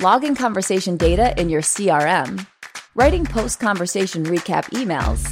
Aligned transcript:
logging 0.00 0.34
conversation 0.34 0.96
data 0.96 1.38
in 1.40 1.48
your 1.48 1.62
CRM, 1.62 2.46
writing 2.94 3.24
post 3.24 3.60
conversation 3.60 4.24
recap 4.24 4.64
emails, 4.70 5.24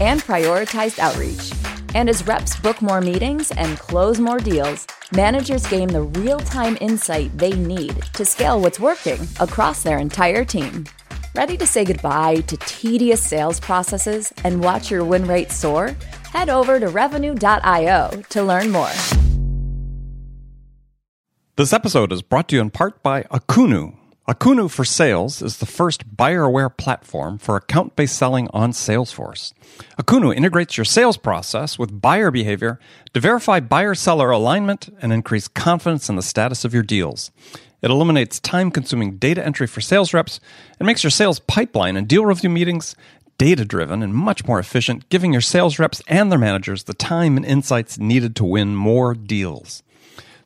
and 0.00 0.20
prioritized 0.22 0.98
outreach. 0.98 1.52
And 1.94 2.08
as 2.08 2.26
reps 2.26 2.58
book 2.58 2.80
more 2.80 3.00
meetings 3.00 3.50
and 3.52 3.78
close 3.78 4.18
more 4.18 4.38
deals, 4.38 4.86
managers 5.12 5.66
gain 5.66 5.88
the 5.88 6.02
real 6.02 6.38
time 6.40 6.78
insight 6.80 7.36
they 7.36 7.52
need 7.52 8.02
to 8.14 8.24
scale 8.24 8.60
what's 8.60 8.80
working 8.80 9.20
across 9.40 9.82
their 9.82 9.98
entire 9.98 10.44
team. 10.44 10.86
Ready 11.34 11.56
to 11.56 11.66
say 11.66 11.84
goodbye 11.84 12.36
to 12.46 12.56
tedious 12.58 13.22
sales 13.22 13.60
processes 13.60 14.32
and 14.44 14.62
watch 14.62 14.90
your 14.90 15.04
win 15.04 15.26
rate 15.26 15.50
soar? 15.50 15.96
Head 16.30 16.50
over 16.50 16.78
to 16.78 16.88
revenue.io 16.88 18.22
to 18.28 18.42
learn 18.42 18.70
more. 18.70 18.92
This 21.56 21.72
episode 21.72 22.12
is 22.12 22.22
brought 22.22 22.48
to 22.48 22.56
you 22.56 22.62
in 22.62 22.70
part 22.70 23.02
by 23.02 23.24
Akoonu. 23.24 24.01
Akoonu 24.28 24.70
for 24.70 24.84
Sales 24.84 25.42
is 25.42 25.56
the 25.56 25.66
first 25.66 26.16
buyer 26.16 26.44
aware 26.44 26.68
platform 26.68 27.38
for 27.38 27.56
account 27.56 27.96
based 27.96 28.16
selling 28.16 28.46
on 28.52 28.70
Salesforce. 28.70 29.52
Akoonu 29.98 30.32
integrates 30.32 30.76
your 30.76 30.84
sales 30.84 31.16
process 31.16 31.76
with 31.76 32.00
buyer 32.00 32.30
behavior 32.30 32.78
to 33.14 33.18
verify 33.18 33.58
buyer 33.58 33.96
seller 33.96 34.30
alignment 34.30 34.88
and 35.02 35.12
increase 35.12 35.48
confidence 35.48 36.08
in 36.08 36.14
the 36.14 36.22
status 36.22 36.64
of 36.64 36.72
your 36.72 36.84
deals. 36.84 37.32
It 37.82 37.90
eliminates 37.90 38.38
time 38.38 38.70
consuming 38.70 39.16
data 39.16 39.44
entry 39.44 39.66
for 39.66 39.80
sales 39.80 40.14
reps 40.14 40.38
and 40.78 40.86
makes 40.86 41.02
your 41.02 41.10
sales 41.10 41.40
pipeline 41.40 41.96
and 41.96 42.06
deal 42.06 42.24
review 42.24 42.50
meetings 42.50 42.94
data 43.38 43.64
driven 43.64 44.04
and 44.04 44.14
much 44.14 44.46
more 44.46 44.60
efficient, 44.60 45.08
giving 45.08 45.32
your 45.32 45.40
sales 45.40 45.80
reps 45.80 46.00
and 46.06 46.30
their 46.30 46.38
managers 46.38 46.84
the 46.84 46.94
time 46.94 47.36
and 47.36 47.44
insights 47.44 47.98
needed 47.98 48.36
to 48.36 48.44
win 48.44 48.76
more 48.76 49.14
deals. 49.14 49.82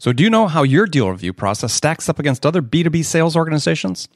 So, 0.06 0.12
do 0.12 0.22
you 0.22 0.30
know 0.30 0.46
how 0.46 0.62
your 0.62 0.86
deal 0.86 1.10
review 1.10 1.32
process 1.32 1.72
stacks 1.72 2.08
up 2.08 2.20
against 2.20 2.46
other 2.46 2.62
B2B 2.62 3.04
sales 3.04 3.34
organizations? 3.34 4.06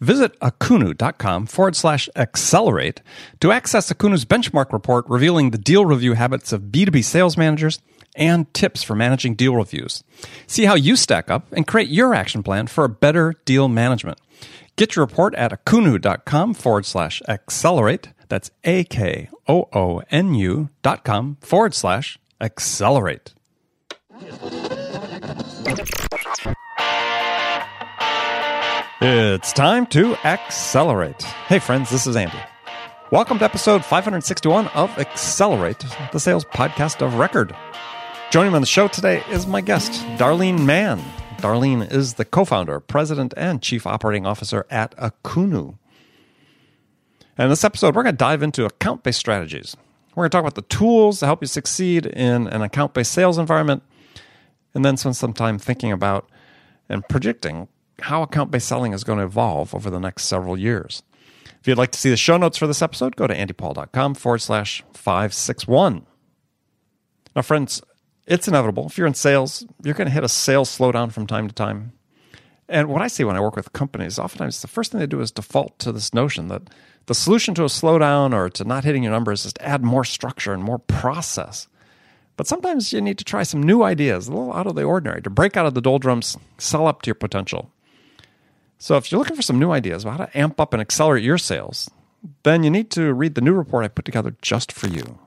Visit 0.00 0.36
akoonu.com 0.40 1.46
forward 1.46 1.76
slash 1.76 2.08
accelerate 2.16 3.00
to 3.38 3.52
access 3.52 3.92
Akoonu's 3.92 4.24
benchmark 4.24 4.72
report 4.72 5.08
revealing 5.08 5.52
the 5.52 5.56
deal 5.56 5.86
review 5.86 6.14
habits 6.14 6.52
of 6.52 6.62
B2B 6.72 7.04
sales 7.04 7.36
managers 7.36 7.78
and 8.16 8.52
tips 8.52 8.82
for 8.82 8.96
managing 8.96 9.36
deal 9.36 9.54
reviews. 9.54 10.02
See 10.48 10.64
how 10.64 10.74
you 10.74 10.96
stack 10.96 11.30
up 11.30 11.46
and 11.52 11.64
create 11.64 11.90
your 11.90 12.12
action 12.12 12.42
plan 12.42 12.66
for 12.66 12.82
a 12.82 12.88
better 12.88 13.36
deal 13.44 13.68
management. 13.68 14.20
Get 14.74 14.96
your 14.96 15.04
report 15.04 15.36
at 15.36 15.52
akoonu.com 15.52 16.54
forward 16.54 16.86
slash 16.86 17.22
accelerate. 17.28 18.08
That's 18.28 18.50
A 18.64 18.82
K 18.82 19.30
O 19.46 19.68
O 19.72 20.02
N 20.10 20.34
U 20.34 20.70
dot 20.82 21.04
com 21.04 21.36
forward 21.40 21.72
slash 21.72 22.18
accelerate. 22.40 23.32
It's 29.02 29.52
time 29.52 29.86
to 29.88 30.14
accelerate. 30.24 31.22
Hey, 31.22 31.58
friends, 31.58 31.90
this 31.90 32.06
is 32.06 32.16
Andy. 32.16 32.38
Welcome 33.10 33.38
to 33.40 33.44
episode 33.44 33.84
561 33.84 34.68
of 34.68 34.90
Accelerate, 34.98 35.84
the 36.12 36.20
sales 36.20 36.44
podcast 36.46 37.04
of 37.04 37.14
record. 37.14 37.54
Joining 38.30 38.52
me 38.52 38.56
on 38.56 38.62
the 38.62 38.66
show 38.66 38.88
today 38.88 39.22
is 39.30 39.46
my 39.46 39.60
guest, 39.60 39.92
Darlene 40.16 40.64
Mann. 40.64 41.02
Darlene 41.38 41.92
is 41.92 42.14
the 42.14 42.24
co 42.24 42.44
founder, 42.44 42.80
president, 42.80 43.34
and 43.36 43.60
chief 43.60 43.86
operating 43.86 44.26
officer 44.26 44.64
at 44.70 44.96
Akoonu. 44.96 45.76
And 47.36 47.44
in 47.44 47.50
this 47.50 47.64
episode, 47.64 47.94
we're 47.94 48.02
going 48.02 48.14
to 48.14 48.18
dive 48.18 48.42
into 48.42 48.64
account 48.64 49.02
based 49.02 49.18
strategies. 49.18 49.76
We're 50.14 50.22
going 50.22 50.30
to 50.30 50.36
talk 50.36 50.42
about 50.42 50.54
the 50.54 50.62
tools 50.74 51.20
to 51.20 51.26
help 51.26 51.42
you 51.42 51.46
succeed 51.48 52.06
in 52.06 52.46
an 52.48 52.62
account 52.62 52.94
based 52.94 53.12
sales 53.12 53.38
environment, 53.38 53.82
and 54.74 54.84
then 54.84 54.96
spend 54.96 55.16
some 55.16 55.32
time 55.32 55.58
thinking 55.58 55.92
about 55.92 56.28
and 56.88 57.08
predicting 57.08 57.68
how 58.00 58.22
account 58.22 58.50
based 58.50 58.68
selling 58.68 58.92
is 58.92 59.04
going 59.04 59.18
to 59.18 59.24
evolve 59.24 59.74
over 59.74 59.90
the 59.90 60.00
next 60.00 60.24
several 60.24 60.58
years. 60.58 61.02
If 61.60 61.68
you'd 61.68 61.78
like 61.78 61.92
to 61.92 61.98
see 61.98 62.10
the 62.10 62.16
show 62.16 62.36
notes 62.36 62.56
for 62.56 62.66
this 62.66 62.80
episode, 62.80 63.16
go 63.16 63.26
to 63.26 63.34
andypaul.com 63.34 64.14
forward 64.14 64.38
slash 64.38 64.82
561. 64.94 66.06
Now, 67.36 67.42
friends, 67.42 67.82
it's 68.26 68.48
inevitable. 68.48 68.86
If 68.86 68.96
you're 68.96 69.06
in 69.06 69.14
sales, 69.14 69.66
you're 69.82 69.94
going 69.94 70.08
to 70.08 70.12
hit 70.12 70.24
a 70.24 70.28
sales 70.28 70.76
slowdown 70.76 71.12
from 71.12 71.26
time 71.26 71.48
to 71.48 71.54
time. 71.54 71.92
And 72.68 72.88
what 72.88 73.02
I 73.02 73.08
see 73.08 73.24
when 73.24 73.36
I 73.36 73.40
work 73.40 73.56
with 73.56 73.72
companies, 73.72 74.18
oftentimes 74.18 74.62
the 74.62 74.68
first 74.68 74.92
thing 74.92 75.00
they 75.00 75.06
do 75.06 75.20
is 75.20 75.32
default 75.32 75.78
to 75.80 75.92
this 75.92 76.14
notion 76.14 76.48
that 76.48 76.70
the 77.06 77.14
solution 77.14 77.54
to 77.56 77.64
a 77.64 77.66
slowdown 77.66 78.32
or 78.32 78.48
to 78.50 78.64
not 78.64 78.84
hitting 78.84 79.02
your 79.02 79.12
numbers 79.12 79.44
is 79.44 79.52
to 79.54 79.66
add 79.66 79.84
more 79.84 80.04
structure 80.04 80.52
and 80.52 80.62
more 80.62 80.78
process. 80.78 81.66
But 82.40 82.46
sometimes 82.46 82.90
you 82.90 83.02
need 83.02 83.18
to 83.18 83.24
try 83.24 83.42
some 83.42 83.62
new 83.62 83.82
ideas, 83.82 84.26
a 84.26 84.32
little 84.32 84.54
out 84.54 84.66
of 84.66 84.74
the 84.74 84.82
ordinary, 84.82 85.20
to 85.20 85.28
break 85.28 85.58
out 85.58 85.66
of 85.66 85.74
the 85.74 85.82
doldrums, 85.82 86.38
sell 86.56 86.86
up 86.86 87.02
to 87.02 87.08
your 87.08 87.14
potential. 87.14 87.70
So 88.78 88.96
if 88.96 89.12
you're 89.12 89.18
looking 89.18 89.36
for 89.36 89.42
some 89.42 89.58
new 89.58 89.72
ideas 89.72 90.04
about 90.04 90.20
how 90.20 90.24
to 90.24 90.38
amp 90.38 90.58
up 90.58 90.72
and 90.72 90.80
accelerate 90.80 91.22
your 91.22 91.36
sales, 91.36 91.90
then 92.44 92.62
you 92.62 92.70
need 92.70 92.90
to 92.92 93.12
read 93.12 93.34
the 93.34 93.42
new 93.42 93.52
report 93.52 93.84
I 93.84 93.88
put 93.88 94.06
together 94.06 94.34
just 94.40 94.72
for 94.72 94.86
you. 94.86 95.18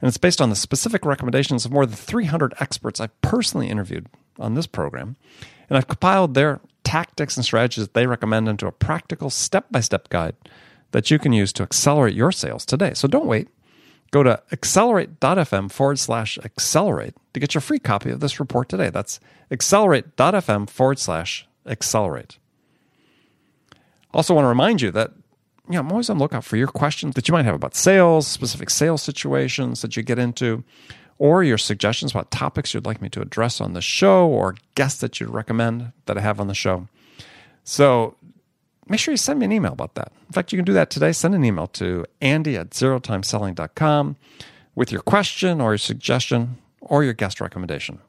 And 0.00 0.06
it's 0.06 0.18
based 0.18 0.40
on 0.40 0.48
the 0.48 0.54
specific 0.54 1.04
recommendations 1.04 1.64
of 1.64 1.72
more 1.72 1.84
than 1.84 1.96
300 1.96 2.54
experts 2.60 3.00
I've 3.00 3.20
personally 3.22 3.68
interviewed 3.68 4.06
on 4.38 4.54
this 4.54 4.68
program. 4.68 5.16
And 5.68 5.76
I've 5.76 5.88
compiled 5.88 6.34
their 6.34 6.60
tactics 6.84 7.36
and 7.36 7.44
strategies 7.44 7.82
that 7.82 7.94
they 7.94 8.06
recommend 8.06 8.48
into 8.48 8.68
a 8.68 8.72
practical 8.72 9.30
step 9.30 9.66
by 9.72 9.80
step 9.80 10.10
guide 10.10 10.36
that 10.92 11.10
you 11.10 11.18
can 11.18 11.32
use 11.32 11.52
to 11.54 11.64
accelerate 11.64 12.14
your 12.14 12.30
sales 12.30 12.64
today. 12.64 12.94
So 12.94 13.08
don't 13.08 13.26
wait. 13.26 13.48
Go 14.10 14.22
to 14.22 14.42
accelerate.fm 14.52 15.70
forward 15.70 15.98
slash 15.98 16.38
accelerate 16.44 17.14
to 17.34 17.40
get 17.40 17.54
your 17.54 17.60
free 17.60 17.78
copy 17.78 18.10
of 18.10 18.20
this 18.20 18.40
report 18.40 18.68
today. 18.68 18.90
That's 18.90 19.20
accelerate.fm 19.50 20.70
forward 20.70 20.98
slash 20.98 21.46
accelerate. 21.66 22.38
Also, 24.14 24.34
want 24.34 24.44
to 24.44 24.48
remind 24.48 24.80
you 24.80 24.90
that 24.92 25.12
you 25.68 25.74
know, 25.74 25.80
I'm 25.80 25.90
always 25.90 26.08
on 26.08 26.18
the 26.18 26.24
lookout 26.24 26.44
for 26.44 26.56
your 26.56 26.68
questions 26.68 27.14
that 27.14 27.28
you 27.28 27.32
might 27.32 27.44
have 27.44 27.54
about 27.54 27.74
sales, 27.74 28.26
specific 28.26 28.70
sales 28.70 29.02
situations 29.02 29.82
that 29.82 29.96
you 29.96 30.02
get 30.02 30.18
into, 30.18 30.62
or 31.18 31.42
your 31.42 31.58
suggestions 31.58 32.12
about 32.12 32.30
topics 32.30 32.72
you'd 32.72 32.86
like 32.86 33.02
me 33.02 33.08
to 33.08 33.20
address 33.20 33.60
on 33.60 33.72
the 33.72 33.80
show 33.80 34.28
or 34.28 34.56
guests 34.74 35.00
that 35.00 35.18
you'd 35.18 35.30
recommend 35.30 35.92
that 36.06 36.16
I 36.16 36.20
have 36.20 36.40
on 36.40 36.46
the 36.46 36.54
show. 36.54 36.88
So 37.64 38.16
make 38.88 39.00
sure 39.00 39.12
you 39.12 39.18
send 39.18 39.38
me 39.38 39.44
an 39.44 39.52
email 39.52 39.72
about 39.72 39.94
that. 39.94 40.12
In 40.26 40.32
fact, 40.32 40.52
you 40.52 40.58
can 40.58 40.64
do 40.64 40.72
that 40.72 40.90
today. 40.90 41.12
Send 41.12 41.34
an 41.34 41.44
email 41.44 41.66
to 41.68 42.04
andy 42.20 42.56
at 42.56 42.70
zerotimeselling.com 42.70 44.16
with 44.74 44.92
your 44.92 45.02
question 45.02 45.60
or 45.60 45.72
your 45.72 45.78
suggestion 45.78 46.58
or 46.80 47.04
your 47.04 47.14
guest 47.14 47.40
recommendation. 47.40 48.00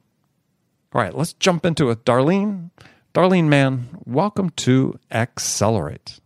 All 0.93 1.01
right, 1.01 1.15
let's 1.15 1.33
jump 1.33 1.65
into 1.65 1.89
it. 1.89 2.05
Darlene, 2.05 2.71
Darlene 3.13 3.45
Mann, 3.45 3.89
welcome 4.05 4.49
to 4.51 4.99
Accelerate. 5.11 6.19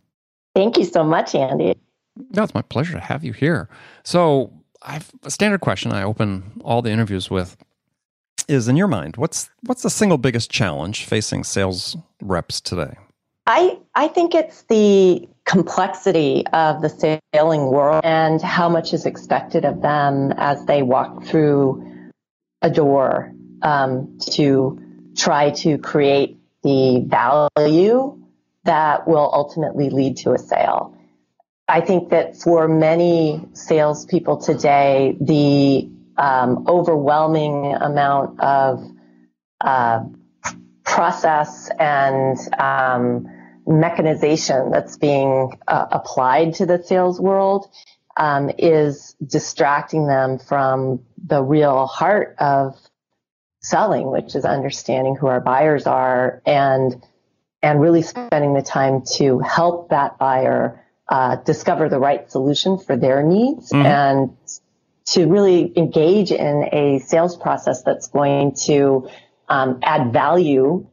Thank 0.54 0.76
you 0.76 0.84
so 0.84 1.02
much, 1.02 1.34
Andy. 1.34 1.74
No, 2.34 2.42
it's 2.42 2.54
my 2.54 2.62
pleasure 2.62 2.92
to 2.92 3.00
have 3.00 3.24
you 3.24 3.32
here. 3.32 3.68
So, 4.04 4.52
I've 4.82 5.10
a 5.22 5.30
standard 5.30 5.60
question 5.60 5.92
I 5.92 6.02
open 6.02 6.60
all 6.64 6.82
the 6.82 6.90
interviews 6.90 7.30
with 7.30 7.56
is 8.48 8.68
in 8.68 8.76
your 8.76 8.88
mind, 8.88 9.16
what's 9.16 9.48
what's 9.62 9.82
the 9.82 9.90
single 9.90 10.18
biggest 10.18 10.50
challenge 10.50 11.04
facing 11.04 11.44
sales 11.44 11.96
reps 12.20 12.60
today? 12.60 12.96
I 13.46 13.78
I 13.94 14.08
think 14.08 14.34
it's 14.34 14.62
the 14.62 15.28
complexity 15.44 16.46
of 16.52 16.80
the 16.80 17.20
selling 17.34 17.66
world 17.66 18.02
and 18.04 18.40
how 18.40 18.68
much 18.68 18.94
is 18.94 19.06
expected 19.06 19.64
of 19.64 19.82
them 19.82 20.32
as 20.36 20.64
they 20.66 20.82
walk 20.82 21.24
through 21.24 22.10
a 22.62 22.70
door 22.70 23.32
um, 23.62 24.18
to 24.30 24.80
try 25.16 25.50
to 25.50 25.78
create 25.78 26.38
the 26.62 27.00
value 27.04 28.22
that 28.64 29.08
will 29.08 29.28
ultimately 29.32 29.90
lead 29.90 30.18
to 30.18 30.32
a 30.32 30.38
sale. 30.38 30.96
I 31.66 31.80
think 31.80 32.10
that 32.10 32.36
for 32.36 32.68
many 32.68 33.44
salespeople 33.54 34.36
today, 34.36 35.16
the 35.20 35.90
um, 36.16 36.66
overwhelming 36.68 37.74
amount 37.74 38.38
of 38.40 38.84
uh, 39.60 40.04
process 40.92 41.70
and 41.78 42.38
um, 42.58 43.26
mechanization 43.66 44.70
that's 44.70 44.96
being 44.98 45.52
uh, 45.66 45.86
applied 45.90 46.54
to 46.54 46.66
the 46.66 46.82
sales 46.82 47.20
world 47.20 47.66
um, 48.16 48.50
is 48.58 49.16
distracting 49.24 50.06
them 50.06 50.38
from 50.38 51.00
the 51.24 51.42
real 51.42 51.86
heart 51.86 52.36
of 52.38 52.76
selling, 53.60 54.10
which 54.10 54.34
is 54.34 54.44
understanding 54.44 55.16
who 55.16 55.28
our 55.28 55.40
buyers 55.40 55.86
are 55.86 56.42
and 56.44 57.02
and 57.64 57.80
really 57.80 58.02
spending 58.02 58.54
the 58.54 58.62
time 58.62 59.02
to 59.02 59.38
help 59.38 59.90
that 59.90 60.18
buyer 60.18 60.84
uh, 61.08 61.36
discover 61.36 61.88
the 61.88 61.98
right 61.98 62.30
solution 62.30 62.76
for 62.76 62.96
their 62.96 63.22
needs 63.22 63.70
mm-hmm. 63.70 63.86
and 63.86 64.36
to 65.04 65.26
really 65.26 65.72
engage 65.76 66.32
in 66.32 66.68
a 66.72 66.98
sales 66.98 67.36
process 67.36 67.82
that's 67.82 68.08
going 68.08 68.54
to 68.54 69.08
um, 69.52 69.78
add 69.82 70.12
value 70.14 70.86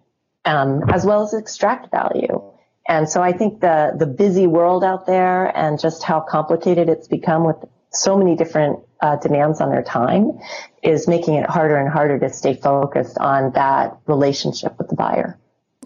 um, 0.44 0.84
as 0.90 1.06
well 1.06 1.24
as 1.24 1.34
extract 1.34 1.90
value. 1.92 2.42
And 2.88 3.08
so 3.08 3.22
I 3.22 3.32
think 3.32 3.62
the 3.62 3.96
the 3.98 4.06
busy 4.06 4.48
world 4.48 4.84
out 4.84 5.06
there 5.06 5.56
and 5.56 5.80
just 5.80 6.04
how 6.04 6.20
complicated 6.20 6.90
it's 6.90 7.08
become 7.08 7.46
with 7.46 7.58
so 7.92 8.18
many 8.18 8.36
different 8.36 8.80
uh, 9.02 9.16
demands 9.16 9.62
on 9.62 9.70
their 9.70 9.84
time 9.84 10.40
is 10.84 11.08
making 11.08 11.36
it 11.36 11.50
harder 11.50 11.78
and 11.78 11.90
harder 11.90 12.20
to 12.20 12.30
stay 12.30 12.54
focused 12.56 13.18
on 13.18 13.54
that 13.54 13.98
relationship 14.08 14.78
with 14.78 14.90
the 14.90 14.96
buyer. 14.96 15.38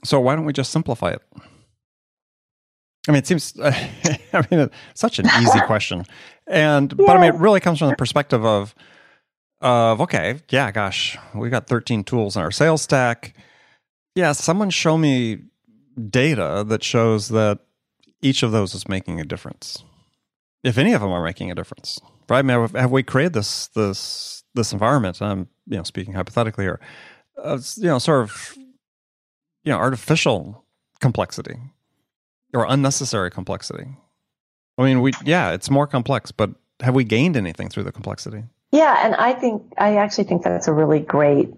So 0.03 0.19
why 0.19 0.35
don't 0.35 0.45
we 0.45 0.53
just 0.53 0.71
simplify 0.71 1.11
it? 1.11 1.21
I 3.07 3.11
mean, 3.11 3.19
it 3.19 3.27
seems. 3.27 3.53
I 3.63 4.47
mean, 4.49 4.69
such 4.95 5.19
an 5.19 5.27
easy 5.41 5.59
question, 5.65 6.05
and 6.47 6.91
yeah. 6.97 7.05
but 7.05 7.17
I 7.17 7.21
mean, 7.21 7.35
it 7.35 7.39
really 7.39 7.59
comes 7.59 7.79
from 7.79 7.89
the 7.89 7.95
perspective 7.95 8.43
of 8.45 8.73
of 9.63 10.01
okay, 10.01 10.39
yeah, 10.49 10.71
gosh, 10.71 11.17
we 11.33 11.49
got 11.49 11.67
13 11.67 12.03
tools 12.03 12.35
in 12.35 12.41
our 12.43 12.51
sales 12.51 12.81
stack. 12.81 13.33
Yeah, 14.15 14.33
someone 14.33 14.69
show 14.69 14.97
me 14.97 15.39
data 16.09 16.63
that 16.67 16.83
shows 16.83 17.29
that 17.29 17.59
each 18.21 18.43
of 18.43 18.51
those 18.51 18.75
is 18.75 18.87
making 18.87 19.19
a 19.19 19.25
difference. 19.25 19.83
If 20.63 20.77
any 20.77 20.93
of 20.93 21.01
them 21.01 21.11
are 21.11 21.23
making 21.23 21.49
a 21.49 21.55
difference, 21.55 21.99
right? 22.29 22.39
I 22.39 22.41
mean, 22.41 22.67
have 22.75 22.91
we 22.91 23.03
created 23.03 23.33
this 23.33 23.67
this 23.67 24.43
this 24.53 24.71
environment? 24.73 25.21
I'm 25.21 25.47
you 25.67 25.77
know 25.77 25.83
speaking 25.83 26.13
hypothetically 26.13 26.65
here, 26.65 26.79
uh, 27.41 27.59
you 27.77 27.87
know, 27.87 27.99
sort 27.99 28.21
of 28.21 28.53
you 29.63 29.71
know 29.71 29.77
artificial 29.77 30.65
complexity 30.99 31.55
or 32.53 32.65
unnecessary 32.67 33.31
complexity. 33.31 33.87
I 34.77 34.83
mean, 34.83 35.01
we 35.01 35.13
yeah, 35.25 35.51
it's 35.51 35.69
more 35.69 35.87
complex, 35.87 36.31
but 36.31 36.51
have 36.81 36.95
we 36.95 37.03
gained 37.03 37.37
anything 37.37 37.69
through 37.69 37.83
the 37.83 37.91
complexity? 37.91 38.43
Yeah, 38.73 39.05
and 39.05 39.13
I 39.13 39.33
think 39.33 39.71
I 39.77 39.97
actually 39.97 40.23
think 40.23 40.43
that's 40.43 40.67
a 40.67 40.73
really 40.73 40.99
great 40.99 41.51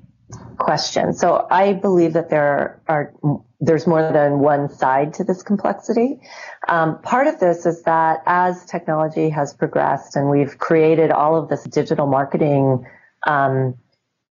question. 0.58 1.14
So 1.14 1.48
I 1.50 1.72
believe 1.72 2.12
that 2.14 2.30
there 2.30 2.82
are 2.90 3.14
there's 3.62 3.88
more 3.88 4.12
than 4.12 4.40
one 4.40 4.68
side 4.70 5.14
to 5.14 5.24
this 5.24 5.42
complexity. 5.42 6.20
Um, 6.68 7.02
part 7.02 7.28
of 7.28 7.40
this 7.40 7.66
is 7.66 7.84
that 7.84 8.22
as 8.26 8.66
technology 8.66 9.30
has 9.30 9.54
progressed 9.54 10.18
and 10.18 10.30
we've 10.30 10.58
created 10.58 11.10
all 11.10 11.38
of 11.38 11.48
this 11.48 11.64
digital 11.64 12.06
marketing 12.06 12.86
um, 13.26 13.76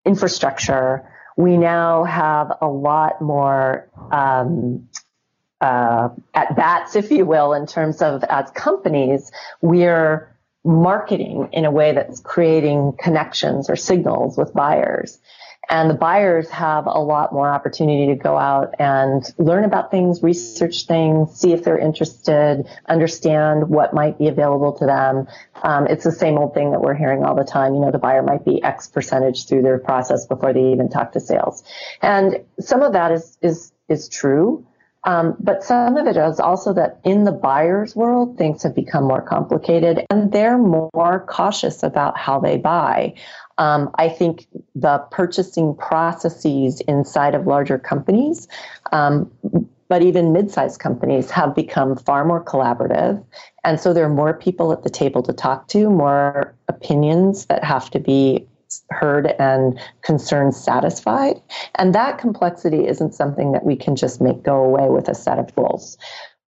infrastructure, 0.05 1.09
we 1.37 1.59
now 1.59 2.03
have 2.03 2.51
a 2.61 2.67
lot 2.67 3.23
more 3.23 3.89
um, 4.11 4.89
uh, 5.61 6.09
at 6.35 6.57
bats, 6.57 6.97
if 6.97 7.13
you 7.13 7.27
will, 7.27 7.53
in 7.53 7.69
terms 7.69 8.03
of 8.03 8.25
as 8.25 8.51
companies, 8.51 9.31
we're 9.61 10.32
marketing 10.65 11.49
in 11.53 11.65
a 11.65 11.71
way 11.71 11.93
that's 11.93 12.21
creating 12.21 12.95
connections 12.99 13.69
or 13.69 13.77
signals 13.77 14.37
with 14.37 14.53
buyers. 14.55 15.19
And 15.69 15.89
the 15.89 15.95
buyers 15.95 16.51
have 16.51 16.87
a 16.87 16.99
lot 16.99 17.33
more 17.33 17.49
opportunity 17.49 18.09
to 18.09 18.17
go 18.17 18.37
out 18.37 18.75
and 18.79 19.25
learn 19.39 19.65
about 19.65 19.91
things, 19.91 20.23
research 20.23 20.87
things, 20.87 21.39
see 21.39 21.53
if 21.53 21.63
they're 21.63 21.79
interested, 21.79 22.67
understand 22.87 23.69
what 23.69 23.95
might 23.95 24.19
be 24.19 24.29
available 24.29 24.73
to 24.79 24.87
them. 24.87 25.29
Um, 25.63 25.87
it's 25.87 26.05
the 26.05 26.13
same 26.13 26.37
old 26.37 26.55
thing 26.55 26.73
that 26.73 26.81
we're 26.81 26.95
hearing 26.95 27.25
all 27.25 27.37
the 27.37 27.45
time. 27.45 27.75
You 27.75 27.81
know, 27.81 27.93
the 27.93 27.99
buyer 27.99 28.23
might 28.23 28.45
be 28.45 28.63
X 28.63 28.89
percentage 28.89 29.47
through 29.47 29.63
their 29.63 29.79
process 29.79 30.27
before 30.27 30.53
they 30.53 30.73
even 30.73 30.89
talk 30.91 31.13
to 31.13 31.21
sales. 31.21 31.63
And 32.03 32.45
some 32.59 32.83
of 32.83 32.95
that 32.95 33.13
is, 33.13 33.39
is, 33.41 33.73
is 33.89 34.09
true. 34.09 34.67
Um, 35.05 35.37
but 35.41 35.65
some 35.65 35.97
of 35.97 36.07
it 36.07 36.17
is 36.17 36.39
also 36.39 36.73
that 36.75 37.01
in 37.05 37.25
the 37.25 37.33
buyer's 37.33 37.97
world, 37.97 38.39
things 38.39 38.63
have 38.63 38.75
become 38.75 39.05
more 39.05 39.23
complicated 39.23 40.05
and 40.11 40.31
they're 40.31 40.59
more 40.59 41.27
cautious 41.29 41.83
about 41.83 42.17
how 42.17 42.39
they 42.39 42.57
buy. 42.57 43.15
Um, 43.59 43.91
I 43.97 44.09
think 44.09 44.47
the 44.75 44.99
purchasing 45.11 45.75
processes 45.75 46.81
inside 46.83 47.35
of 47.35 47.47
larger 47.47 47.79
companies, 47.79 48.47
um, 48.93 49.31
but 49.89 50.03
even 50.03 50.33
mid-sized 50.33 50.81
companies 50.81 51.31
have 51.31 51.55
become 51.55 51.97
far 51.97 52.25
more 52.25 52.43
collaborative. 52.43 53.23
And 53.65 53.79
so 53.79 53.93
there 53.93 54.05
are 54.05 54.15
more 54.15 54.33
people 54.33 54.73
at 54.73 54.85
the 54.85 54.91
table 54.91 55.23
to 55.25 55.33
talk 55.33 55.69
to, 55.69 55.91
more 55.91 56.55
opinions 56.69 57.47
that 57.47 57.63
have 57.65 57.91
to 57.91 57.99
be 57.99 58.47
heard 58.91 59.27
and 59.27 59.79
concerns 60.03 60.63
satisfied. 60.63 61.41
And 61.75 61.95
that 61.95 62.19
complexity 62.19 62.87
isn't 62.87 63.15
something 63.15 63.53
that 63.53 63.65
we 63.65 63.77
can 63.77 63.97
just 63.97 64.21
make 64.21 64.43
go 64.43 64.65
away 64.65 64.89
with 64.89 65.09
a 65.09 65.15
set 65.15 65.39
of 65.39 65.55
tools. 65.55 65.99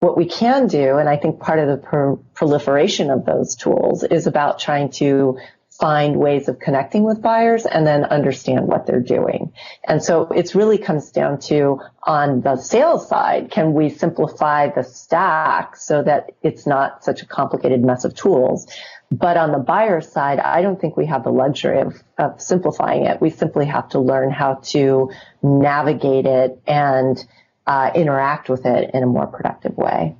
What 0.01 0.17
we 0.17 0.27
can 0.27 0.67
do, 0.67 0.99
and 0.99 1.09
I 1.09 1.17
think 1.17 1.41
part 1.41 1.59
of 1.59 1.69
the 1.69 1.79
pro- 1.79 2.17
proliferation 2.35 3.11
of 3.11 3.25
those 3.25 3.57
tools 3.57 4.05
is 4.05 4.27
about 4.27 4.59
trying 4.59 4.91
to 4.93 5.39
find 5.81 6.17
ways 6.17 6.49
of 6.49 6.61
connecting 6.61 7.03
with 7.03 7.21
buyers 7.21 7.67
and 7.67 7.87
then 7.87 8.05
understand 8.05 8.69
what 8.69 8.87
they're 8.87 9.01
doing. 9.01 9.53
And 9.83 10.03
so 10.03 10.29
it 10.29 10.55
really 10.55 10.79
comes 10.79 11.11
down 11.11 11.41
to 11.41 11.81
on 12.05 12.43
the 12.43 12.57
sales 12.57 13.09
side, 13.09 13.51
can 13.51 13.73
we 13.73 13.89
simplify 13.91 14.69
the 14.69 14.85
stack 14.85 15.75
so 15.77 16.03
that 16.03 16.31
it's 16.43 16.67
not 16.67 17.03
such 17.03 17.23
a 17.23 17.27
complicated 17.27 17.83
mess 17.83 18.05
of 18.05 18.15
tools? 18.15 18.69
But 19.11 19.37
on 19.37 19.53
the 19.53 19.59
buyer 19.59 20.01
side, 20.01 20.41
I 20.41 20.63
don't 20.63 20.81
think 20.81 20.97
we 20.97 21.07
have 21.07 21.25
the 21.25 21.31
luxury 21.31 21.81
of, 21.81 22.03
of 22.19 22.41
simplifying 22.41 23.05
it. 23.05 23.21
We 23.21 23.31
simply 23.31 23.67
have 23.67 23.89
to 23.91 24.01
learn 24.01 24.31
how 24.31 24.55
to 24.73 25.11
navigate 25.43 26.27
it 26.27 26.61
and 26.67 27.25
uh, 27.67 27.91
interact 27.95 28.49
with 28.49 28.67
it 28.67 28.91
in 28.93 29.03
a 29.03 29.07
more 29.07 29.27
productive 29.27 29.77
way. 29.77 30.17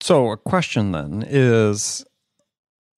So, 0.00 0.32
a 0.32 0.36
question 0.36 0.92
then 0.92 1.24
is: 1.26 2.04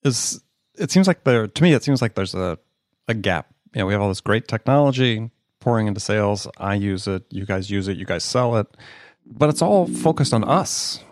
is 0.04 0.42
it 0.76 0.90
seems 0.90 1.06
like 1.06 1.24
there 1.24 1.46
to 1.46 1.62
me 1.62 1.72
it 1.72 1.82
seems 1.82 2.00
like 2.00 2.14
there's 2.14 2.34
a 2.34 2.58
a 3.08 3.14
gap. 3.14 3.48
You 3.74 3.80
know, 3.80 3.86
we 3.86 3.92
have 3.92 4.02
all 4.02 4.08
this 4.08 4.20
great 4.20 4.48
technology 4.48 5.30
pouring 5.60 5.86
into 5.86 6.00
sales. 6.00 6.46
I 6.58 6.74
use 6.74 7.06
it, 7.06 7.24
you 7.30 7.46
guys 7.46 7.70
use 7.70 7.88
it, 7.88 7.96
you 7.96 8.04
guys 8.04 8.22
sell 8.24 8.56
it, 8.56 8.66
but 9.26 9.48
it's 9.48 9.62
all 9.62 9.86
focused 9.86 10.32
on 10.32 10.44
us, 10.44 11.02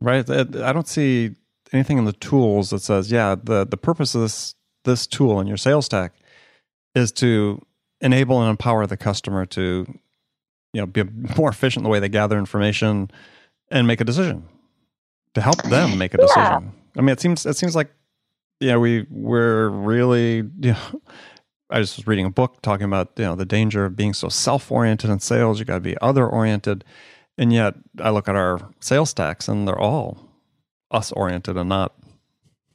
right? 0.00 0.28
I 0.28 0.72
don't 0.72 0.88
see 0.88 1.34
anything 1.72 1.98
in 1.98 2.04
the 2.04 2.12
tools 2.12 2.70
that 2.70 2.80
says, 2.80 3.10
yeah, 3.10 3.34
the 3.42 3.66
the 3.66 3.76
purpose 3.76 4.14
of 4.14 4.22
this 4.22 4.54
this 4.84 5.06
tool 5.06 5.40
in 5.40 5.46
your 5.46 5.56
sales 5.56 5.86
stack 5.86 6.14
is 6.94 7.12
to 7.12 7.64
enable 8.00 8.40
and 8.40 8.50
empower 8.50 8.86
the 8.86 8.96
customer 8.96 9.46
to 9.46 9.86
you 10.72 10.80
know 10.80 10.86
be 10.86 11.02
more 11.36 11.50
efficient 11.50 11.80
in 11.80 11.84
the 11.84 11.90
way 11.90 12.00
they 12.00 12.08
gather 12.08 12.38
information 12.38 13.10
and 13.70 13.86
make 13.86 14.00
a 14.00 14.04
decision 14.04 14.44
to 15.34 15.40
help 15.40 15.62
them 15.64 15.98
make 15.98 16.14
a 16.14 16.18
decision. 16.18 16.42
Yeah. 16.42 16.60
I 16.96 17.00
mean, 17.00 17.10
it 17.10 17.20
seems 17.20 17.46
it 17.46 17.56
seems 17.56 17.74
like 17.74 17.90
yeah, 18.60 18.76
we 18.76 19.06
we're 19.10 19.68
really 19.68 20.36
you 20.60 20.72
know, 20.72 21.02
I 21.70 21.80
just 21.80 21.96
was 21.96 22.06
reading 22.06 22.26
a 22.26 22.30
book 22.30 22.60
talking 22.62 22.84
about 22.84 23.12
you 23.16 23.24
know 23.24 23.34
the 23.34 23.46
danger 23.46 23.84
of 23.84 23.96
being 23.96 24.14
so 24.14 24.28
self-oriented 24.28 25.10
in 25.10 25.20
sales. 25.20 25.58
You 25.58 25.64
got 25.64 25.74
to 25.74 25.80
be 25.80 25.96
other-oriented, 26.00 26.84
and 27.38 27.52
yet 27.52 27.74
I 27.98 28.10
look 28.10 28.28
at 28.28 28.36
our 28.36 28.60
sales 28.80 29.10
stacks 29.10 29.48
and 29.48 29.66
they're 29.66 29.78
all 29.78 30.31
us 30.92 31.12
oriented 31.12 31.56
and 31.56 31.68
not 31.68 31.94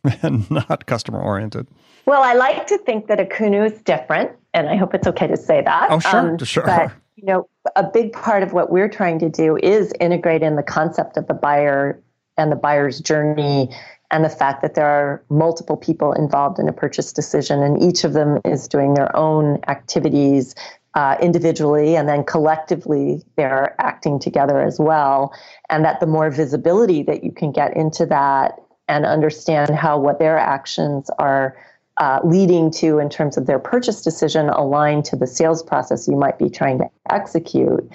and 0.21 0.50
not 0.50 0.86
customer 0.86 1.19
oriented. 1.19 1.67
Well, 2.05 2.24
I 2.24 2.33
like 2.33 2.67
to 2.67 2.77
think 2.79 3.07
that 3.07 3.19
Akoonu 3.19 3.69
is 3.69 3.81
different, 3.81 4.31
and 4.53 4.69
I 4.69 4.77
hope 4.77 4.93
it's 4.93 5.07
okay 5.07 5.27
to 5.27 5.38
say 5.38 5.62
that. 5.62 5.88
Oh, 5.91 6.00
sure, 6.00 6.31
um, 6.31 6.38
sure. 6.39 6.63
But 6.65 6.93
you 7.15 7.25
know, 7.25 7.50
a 7.75 7.83
big 7.83 8.13
part 8.13 8.43
of 8.43 8.53
what 8.53 8.71
we're 8.71 8.89
trying 8.89 9.19
to 9.19 9.29
do 9.29 9.57
is 9.57 9.91
integrate 10.00 10.43
in 10.43 10.55
the 10.55 10.63
concept 10.63 11.17
of 11.17 11.27
the 11.27 11.33
buyer 11.33 12.01
and 12.38 12.51
the 12.51 12.55
buyer's 12.55 13.00
journey 13.01 13.69
and 14.12 14.24
the 14.24 14.29
fact 14.29 14.62
that 14.62 14.75
there 14.75 14.86
are 14.86 15.24
multiple 15.29 15.75
people 15.75 16.13
involved 16.13 16.59
in 16.59 16.69
a 16.69 16.74
purchase 16.74 17.12
decision 17.12 17.62
and 17.62 17.81
each 17.81 18.03
of 18.03 18.13
them 18.13 18.39
is 18.45 18.67
doing 18.67 18.93
their 18.93 19.13
own 19.15 19.59
activities 19.67 20.55
uh, 20.98 21.16
individually 21.22 21.96
and 21.96 22.10
then 22.10 22.24
collectively 22.24 23.22
they're 23.36 23.80
acting 23.80 24.18
together 24.18 24.60
as 24.60 24.80
well. 24.80 25.32
And 25.70 25.86
that 25.86 26.00
the 26.00 26.08
more 26.08 26.32
visibility 26.32 27.04
that 27.04 27.24
you 27.24 27.32
can 27.32 27.51
get 27.51 27.77
into 27.77 28.08
that 28.08 28.60
and 28.88 29.06
understand 29.06 29.75
how 29.75 30.00
what 30.00 30.18
their 30.18 30.39
actions 30.39 31.12
are 31.20 31.56
uh, 31.98 32.20
leading 32.24 32.72
to 32.72 32.98
in 32.98 33.10
terms 33.10 33.38
of 33.38 33.46
their 33.46 33.60
purchase 33.60 34.01
decision 34.01 34.50
aligned 34.50 35.06
to 35.06 35.16
the 35.16 35.27
sales 35.27 35.62
process 35.62 36.08
you 36.08 36.16
might 36.16 36.39
be 36.39 36.50
trying 36.50 36.80
to 36.80 36.89
execute, 37.12 37.88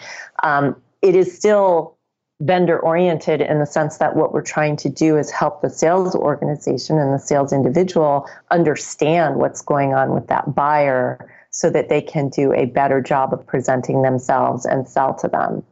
um, 0.44 0.80
it 1.02 1.16
is 1.16 1.36
still 1.36 1.98
vendor 2.40 2.78
oriented 2.78 3.40
in 3.40 3.58
the 3.58 3.66
sense 3.66 3.98
that 3.98 4.14
what 4.14 4.32
we're 4.32 4.42
trying 4.42 4.76
to 4.76 4.88
do 4.88 5.16
is 5.16 5.28
help 5.30 5.60
the 5.60 5.70
sales 5.70 6.14
organization 6.14 6.98
and 6.98 7.12
the 7.12 7.18
sales 7.18 7.52
individual 7.52 8.28
understand 8.52 9.36
what's 9.36 9.60
going 9.60 9.92
on 9.92 10.14
with 10.14 10.28
that 10.28 10.54
buyer 10.54 11.28
so 11.52 11.68
that 11.68 11.90
they 11.90 12.00
can 12.00 12.30
do 12.30 12.52
a 12.54 12.64
better 12.64 13.00
job 13.00 13.32
of 13.32 13.46
presenting 13.46 14.00
themselves 14.00 14.64
and 14.64 14.88
sell 14.88 15.14
to 15.14 15.28
them. 15.28 15.62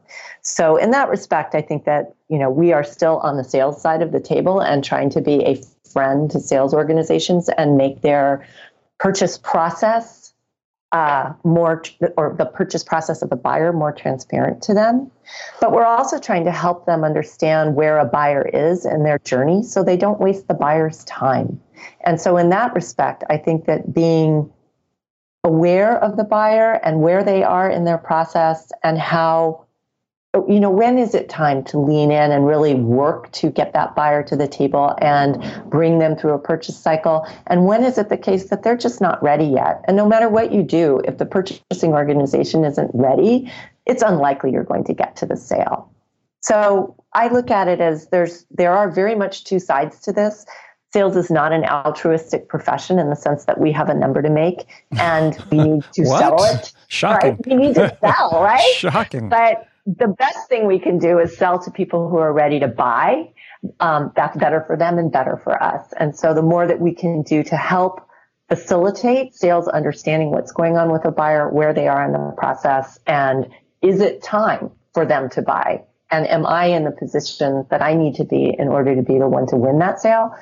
So 0.41 0.77
in 0.77 0.91
that 0.91 1.09
respect, 1.09 1.55
I 1.55 1.61
think 1.61 1.85
that, 1.85 2.13
you 2.29 2.37
know, 2.37 2.51
we 2.51 2.71
are 2.71 2.83
still 2.83 3.17
on 3.17 3.35
the 3.35 3.43
sales 3.43 3.81
side 3.81 4.03
of 4.03 4.11
the 4.11 4.19
table 4.19 4.59
and 4.61 4.83
trying 4.83 5.09
to 5.09 5.21
be 5.21 5.43
a 5.43 5.59
friend 5.91 6.29
to 6.31 6.39
sales 6.39 6.73
organizations 6.73 7.49
and 7.49 7.77
make 7.77 8.01
their 8.01 8.47
purchase 8.99 9.39
process 9.39 10.33
uh, 10.91 11.33
more, 11.43 11.81
or 12.15 12.35
the 12.37 12.45
purchase 12.45 12.83
process 12.83 13.23
of 13.23 13.29
the 13.31 13.35
buyer 13.35 13.73
more 13.73 13.91
transparent 13.91 14.61
to 14.61 14.75
them. 14.75 15.09
But 15.59 15.71
we're 15.71 15.85
also 15.85 16.19
trying 16.19 16.45
to 16.45 16.51
help 16.51 16.85
them 16.85 17.03
understand 17.03 17.75
where 17.75 17.97
a 17.97 18.05
buyer 18.05 18.47
is 18.47 18.85
in 18.85 19.03
their 19.03 19.17
journey 19.19 19.63
so 19.63 19.83
they 19.83 19.97
don't 19.97 20.19
waste 20.19 20.47
the 20.47 20.53
buyer's 20.53 21.03
time. 21.05 21.59
And 22.05 22.19
so, 22.19 22.37
in 22.37 22.49
that 22.49 22.75
respect, 22.75 23.23
I 23.29 23.37
think 23.37 23.65
that 23.65 23.93
being 23.93 24.51
aware 25.43 25.97
of 26.03 26.17
the 26.17 26.23
buyer 26.23 26.73
and 26.83 27.01
where 27.01 27.23
they 27.23 27.43
are 27.43 27.69
in 27.69 27.83
their 27.83 27.97
process 27.97 28.71
and 28.83 28.97
how 28.97 29.65
you 30.47 30.61
know 30.61 30.69
when 30.69 30.97
is 30.97 31.13
it 31.13 31.27
time 31.27 31.61
to 31.61 31.77
lean 31.77 32.09
in 32.09 32.31
and 32.31 32.47
really 32.47 32.73
work 32.73 33.29
to 33.33 33.49
get 33.49 33.73
that 33.73 33.95
buyer 33.95 34.23
to 34.23 34.37
the 34.37 34.47
table 34.47 34.95
and 35.01 35.43
bring 35.69 35.99
them 35.99 36.15
through 36.15 36.31
a 36.31 36.39
purchase 36.39 36.77
cycle? 36.77 37.27
And 37.47 37.65
when 37.65 37.83
is 37.83 37.97
it 37.97 38.07
the 38.07 38.17
case 38.17 38.49
that 38.49 38.63
they're 38.63 38.77
just 38.77 39.01
not 39.01 39.21
ready 39.21 39.45
yet? 39.45 39.83
And 39.87 39.97
no 39.97 40.07
matter 40.07 40.29
what 40.29 40.53
you 40.53 40.63
do 40.63 41.01
if 41.03 41.17
the 41.17 41.25
purchasing 41.25 41.91
organization 41.91 42.63
isn't 42.63 42.91
ready 42.93 43.51
it's 43.85 44.03
unlikely 44.03 44.51
you're 44.51 44.63
going 44.63 44.83
to 44.85 44.93
get 44.93 45.15
to 45.17 45.25
the 45.25 45.35
sale. 45.35 45.91
So 46.41 46.95
i 47.13 47.27
look 47.27 47.51
at 47.51 47.67
it 47.67 47.81
as 47.81 48.07
there's 48.07 48.45
there 48.51 48.73
are 48.73 48.89
very 48.89 49.15
much 49.15 49.43
two 49.43 49.59
sides 49.59 49.99
to 50.01 50.13
this 50.13 50.45
sales 50.93 51.15
is 51.15 51.31
not 51.31 51.53
an 51.53 51.63
altruistic 51.65 52.49
profession 52.49 52.99
in 52.99 53.09
the 53.09 53.15
sense 53.15 53.45
that 53.45 53.59
we 53.59 53.71
have 53.71 53.89
a 53.89 53.93
number 53.93 54.21
to 54.21 54.29
make 54.29 54.67
and 54.91 55.37
we 55.49 55.57
need 55.57 55.83
to 55.93 56.05
sell 56.05 56.43
it. 56.43 56.73
Shocking. 56.87 57.31
Right? 57.31 57.47
We 57.47 57.55
need 57.55 57.75
to 57.75 57.97
sell, 58.01 58.31
right? 58.43 58.73
Shocking. 58.75 59.29
But 59.29 59.67
the 59.85 60.07
best 60.07 60.47
thing 60.47 60.67
we 60.67 60.79
can 60.79 60.99
do 60.99 61.19
is 61.19 61.35
sell 61.35 61.59
to 61.59 61.71
people 61.71 62.09
who 62.09 62.17
are 62.17 62.33
ready 62.33 62.59
to 62.59 62.67
buy. 62.67 63.31
Um, 63.79 64.11
that's 64.15 64.37
better 64.37 64.63
for 64.65 64.75
them 64.75 64.97
and 64.97 65.11
better 65.11 65.37
for 65.43 65.61
us. 65.61 65.93
And 65.97 66.15
so 66.15 66.33
the 66.33 66.41
more 66.41 66.67
that 66.67 66.79
we 66.79 66.93
can 66.93 67.21
do 67.21 67.43
to 67.43 67.55
help 67.55 68.07
facilitate 68.49 69.33
sales 69.33 69.67
understanding 69.67 70.31
what's 70.31 70.51
going 70.51 70.77
on 70.77 70.91
with 70.91 71.05
a 71.05 71.11
buyer, 71.11 71.49
where 71.49 71.73
they 71.73 71.87
are 71.87 72.03
in 72.03 72.11
the 72.11 72.33
process, 72.37 72.99
and 73.07 73.47
is 73.81 74.01
it 74.01 74.21
time 74.21 74.71
for 74.93 75.05
them 75.05 75.29
to 75.29 75.41
buy? 75.41 75.83
And 76.09 76.27
am 76.27 76.45
I 76.45 76.65
in 76.65 76.83
the 76.83 76.91
position 76.91 77.65
that 77.69 77.81
I 77.81 77.93
need 77.93 78.15
to 78.15 78.25
be 78.25 78.53
in 78.57 78.67
order 78.67 78.95
to 78.95 79.01
be 79.01 79.17
the 79.17 79.29
one 79.29 79.47
to 79.47 79.55
win 79.55 79.79
that 79.79 80.01
sale? 80.01 80.35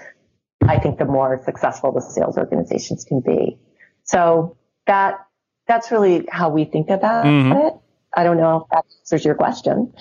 I 0.69 0.77
think 0.79 0.99
the 0.99 1.05
more 1.05 1.41
successful 1.45 1.91
the 1.91 2.01
sales 2.01 2.37
organizations 2.37 3.03
can 3.03 3.21
be. 3.21 3.57
So 4.03 4.55
that 4.85 5.25
that's 5.67 5.91
really 5.91 6.27
how 6.31 6.49
we 6.49 6.65
think 6.65 6.89
about 6.89 7.25
mm-hmm. 7.25 7.53
it. 7.53 7.73
I 8.15 8.23
don't 8.23 8.37
know 8.37 8.57
if 8.57 8.69
that 8.71 8.85
answers 8.99 9.25
your 9.25 9.35
question. 9.35 9.93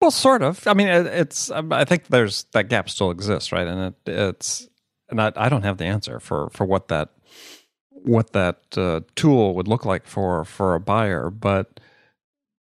Well, 0.00 0.10
sort 0.10 0.42
of. 0.42 0.66
I 0.66 0.74
mean, 0.74 0.88
it's. 0.88 1.50
I 1.50 1.84
think 1.84 2.06
there's 2.08 2.44
that 2.52 2.68
gap 2.68 2.88
still 2.88 3.10
exists, 3.10 3.52
right? 3.52 3.66
And 3.66 3.94
it, 4.06 4.10
it's, 4.10 4.68
and 5.08 5.20
I, 5.20 5.32
I 5.36 5.48
don't 5.48 5.62
have 5.62 5.78
the 5.78 5.84
answer 5.84 6.20
for 6.20 6.48
for 6.50 6.64
what 6.64 6.88
that 6.88 7.10
what 7.90 8.32
that 8.32 8.60
uh, 8.76 9.00
tool 9.16 9.54
would 9.54 9.68
look 9.68 9.84
like 9.84 10.06
for 10.06 10.44
for 10.44 10.74
a 10.74 10.80
buyer, 10.80 11.30
but 11.30 11.80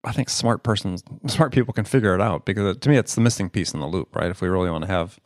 I 0.04 0.12
think 0.12 0.30
smart 0.30 0.64
persons, 0.64 1.04
smart 1.28 1.54
people 1.54 1.74
can 1.74 1.86
figure 1.86 2.16
it 2.16 2.22
out 2.22 2.46
because 2.46 2.76
it, 2.76 2.82
to 2.82 2.90
me, 2.90 2.98
it's 2.98 3.16
the 3.16 3.22
missing 3.22 3.50
piece 3.50 3.74
in 3.74 3.80
the 3.80 3.88
loop, 3.88 4.16
right? 4.16 4.30
If 4.30 4.42
we 4.42 4.48
really 4.48 4.70
want 4.70 4.84
to 4.84 4.92
have 4.92 5.20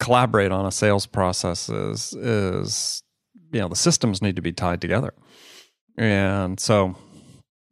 collaborate 0.00 0.50
on 0.50 0.66
a 0.66 0.72
sales 0.72 1.06
process 1.06 1.68
is 1.68 2.12
is 2.14 3.02
you 3.52 3.60
know 3.60 3.68
the 3.68 3.76
systems 3.76 4.20
need 4.20 4.34
to 4.36 4.42
be 4.42 4.52
tied 4.52 4.80
together. 4.80 5.14
And 5.96 6.58
so 6.58 6.96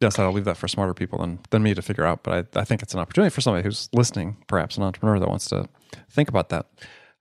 yes 0.00 0.18
i'll 0.18 0.32
leave 0.32 0.44
that 0.44 0.56
for 0.56 0.68
smarter 0.68 0.94
people 0.94 1.18
than, 1.18 1.40
than 1.50 1.62
me 1.62 1.74
to 1.74 1.82
figure 1.82 2.04
out 2.04 2.22
but 2.22 2.56
I, 2.56 2.60
I 2.60 2.64
think 2.64 2.82
it's 2.82 2.94
an 2.94 3.00
opportunity 3.00 3.34
for 3.34 3.40
somebody 3.40 3.64
who's 3.64 3.88
listening 3.92 4.36
perhaps 4.46 4.76
an 4.76 4.84
entrepreneur 4.84 5.18
that 5.18 5.28
wants 5.28 5.48
to 5.48 5.68
think 6.10 6.28
about 6.28 6.50
that. 6.50 6.66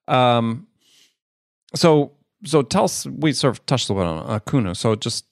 Um, 0.07 0.67
so 1.75 2.11
so 2.45 2.61
tell 2.61 2.83
us 2.83 3.05
we 3.05 3.33
sort 3.33 3.57
of 3.57 3.65
touched 3.65 3.89
a 3.89 3.93
little 3.93 4.13
bit 4.13 4.23
on 4.23 4.39
Akoonu. 4.39 4.75
So 4.75 4.95
just 4.95 5.25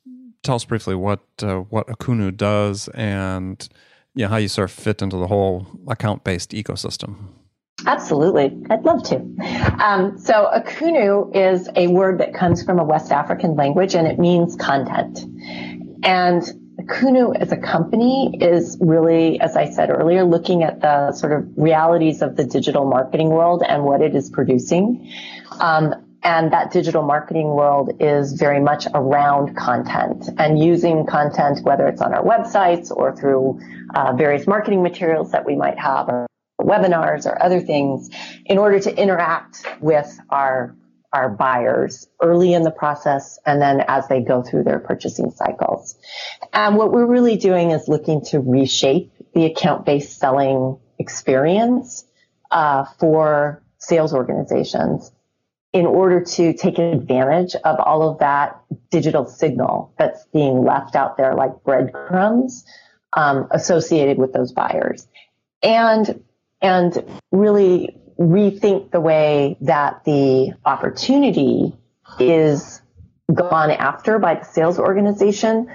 tell 0.44 0.56
us 0.56 0.66
briefly 0.66 0.96
what 0.96 1.22
uh, 1.42 1.58
what 1.58 1.88
Akoonu 1.88 2.36
does 2.36 2.88
and 2.90 3.68
you 4.16 4.24
know, 4.24 4.30
how 4.30 4.38
you 4.38 4.48
sort 4.48 4.70
of 4.70 4.76
fit 4.76 5.02
into 5.02 5.18
the 5.18 5.28
whole 5.28 5.68
account 5.88 6.24
based 6.24 6.52
ecosystem 6.52 7.30
Absolutely. 7.86 8.58
I'd 8.70 8.84
love 8.84 9.04
to. 9.04 9.18
Um, 9.80 10.18
so 10.18 10.50
Akoonu 10.56 11.36
is 11.36 11.70
a 11.76 11.88
word 11.88 12.20
that 12.20 12.34
comes 12.34 12.64
from 12.64 12.80
a 12.80 12.84
West 12.84 13.12
African 13.12 13.56
language 13.56 13.96
and 13.96 14.08
it 14.08 14.18
means 14.18 14.56
content. 14.56 15.20
And 16.04 16.42
Akoonu 16.80 17.36
as 17.40 17.52
a 17.52 17.58
company 17.58 18.38
is 18.42 18.78
really, 18.82 19.40
as 19.40 19.56
I 19.56 19.70
said 19.70 19.90
earlier, 19.90 20.24
looking 20.24 20.64
at 20.64 20.82
the 20.82 21.14
sort 21.14 21.32
of 21.32 21.48
realities 21.56 22.22
of 22.22 22.36
the 22.36 22.44
digital 22.44 22.86
marketing 22.86 23.30
world 23.30 23.64
and 23.68 23.84
what 23.84 24.02
it 24.02 24.16
is 24.16 24.30
producing. 24.30 25.12
Um, 25.52 25.94
and 26.24 26.52
that 26.54 26.72
digital 26.72 27.04
marketing 27.04 27.50
world 27.50 27.92
is 28.00 28.34
very 28.34 28.60
much 28.60 28.88
around 28.96 29.56
content 29.56 30.28
and 30.40 30.60
using 30.60 31.06
content, 31.06 31.60
whether 31.62 31.88
it's 31.88 32.02
on 32.02 32.16
our 32.16 32.24
websites 32.24 32.90
or 32.90 33.16
through 33.16 33.60
uh, 33.94 34.12
various 34.14 34.48
marketing 34.48 34.82
materials 34.82 35.32
that 35.32 35.46
we 35.46 35.56
might 35.56 35.78
have 35.78 36.10
or 36.10 36.26
webinars 36.62 37.26
or 37.26 37.42
other 37.42 37.60
things 37.60 38.10
in 38.46 38.58
order 38.58 38.80
to 38.80 38.96
interact 38.96 39.66
with 39.82 40.18
our 40.30 40.76
our 41.14 41.30
buyers 41.30 42.08
early 42.22 42.54
in 42.54 42.64
the 42.64 42.72
process 42.72 43.40
and 43.46 43.62
then 43.62 43.82
as 43.88 44.06
they 44.10 44.20
go 44.20 44.44
through 44.44 44.64
their 44.64 44.80
purchasing 44.80 45.32
cycles. 45.32 45.96
And 46.52 46.76
what 46.76 46.92
we're 46.92 47.06
really 47.06 47.38
doing 47.38 47.72
is 47.72 47.88
looking 47.88 48.22
to 48.26 48.42
reshape 48.42 49.14
the 49.34 49.46
account 49.46 49.86
based 49.86 50.20
selling 50.20 50.78
experience 51.00 52.04
uh, 52.52 52.84
for 53.00 53.64
sales 53.78 54.14
organizations 54.14 55.12
in 55.72 55.86
order 55.86 56.22
to 56.22 56.54
take 56.54 56.80
advantage 56.80 57.56
of 57.64 57.80
all 57.80 58.10
of 58.10 58.20
that 58.20 58.62
digital 58.90 59.26
signal 59.26 59.94
that's 59.98 60.26
being 60.34 60.64
left 60.64 60.96
out 60.96 61.18
there 61.18 61.34
like 61.34 61.64
breadcrumbs 61.64 62.66
um, 63.16 63.48
associated 63.52 64.18
with 64.18 64.34
those 64.34 64.52
buyers. 64.52 65.08
And 65.62 66.24
and 66.62 66.98
really 67.32 67.98
rethink 68.20 68.92
the 68.92 69.02
way 69.02 69.58
that 69.62 70.04
the 70.06 70.54
opportunity 70.66 71.76
is 72.20 72.82
gone 73.34 73.72
after 73.72 74.20
by 74.20 74.36
the 74.36 74.46
sales 74.46 74.80
organization 74.80 75.68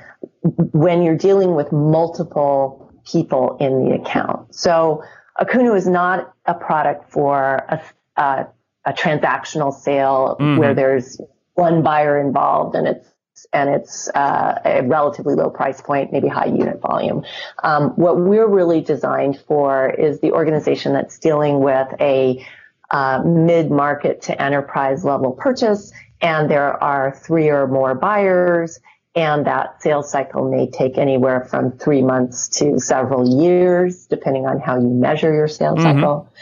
when 0.42 1.02
you're 1.02 1.16
dealing 1.16 1.54
with 1.54 1.72
multiple 1.72 2.92
people 3.10 3.56
in 3.60 3.84
the 3.84 3.94
account. 3.96 4.54
So 4.54 5.02
Akoonu 5.40 5.76
is 5.76 5.86
not 5.86 6.32
a 6.46 6.54
product 6.54 7.10
for 7.10 7.64
a, 7.68 7.82
a, 8.16 8.46
a 8.84 8.92
transactional 8.92 9.72
sale 9.74 10.36
mm-hmm. 10.38 10.58
where 10.58 10.74
there's 10.74 11.20
one 11.54 11.82
buyer 11.82 12.20
involved 12.20 12.74
and 12.74 12.86
it's 12.86 13.08
and 13.52 13.70
it's 13.70 14.08
uh, 14.14 14.60
a 14.64 14.82
relatively 14.82 15.34
low 15.34 15.50
price 15.50 15.80
point, 15.80 16.12
maybe 16.12 16.28
high 16.28 16.46
unit 16.46 16.80
volume. 16.80 17.24
Um, 17.62 17.90
what 17.90 18.18
we're 18.18 18.48
really 18.48 18.80
designed 18.80 19.40
for 19.46 19.90
is 19.90 20.20
the 20.20 20.32
organization 20.32 20.92
that's 20.92 21.18
dealing 21.18 21.60
with 21.60 21.88
a 22.00 22.46
uh, 22.90 23.22
mid-market 23.24 24.22
to 24.22 24.42
enterprise 24.42 25.04
level 25.04 25.32
purchase, 25.32 25.92
and 26.20 26.50
there 26.50 26.82
are 26.82 27.14
three 27.14 27.48
or 27.48 27.66
more 27.66 27.94
buyers, 27.94 28.80
and 29.14 29.46
that 29.46 29.82
sales 29.82 30.10
cycle 30.10 30.50
may 30.50 30.68
take 30.70 30.98
anywhere 30.98 31.44
from 31.44 31.72
three 31.72 32.02
months 32.02 32.48
to 32.48 32.78
several 32.78 33.42
years, 33.42 34.06
depending 34.06 34.46
on 34.46 34.60
how 34.60 34.78
you 34.78 34.88
measure 34.88 35.32
your 35.34 35.48
sales 35.48 35.78
mm-hmm. 35.78 35.98
cycle. 36.00 36.32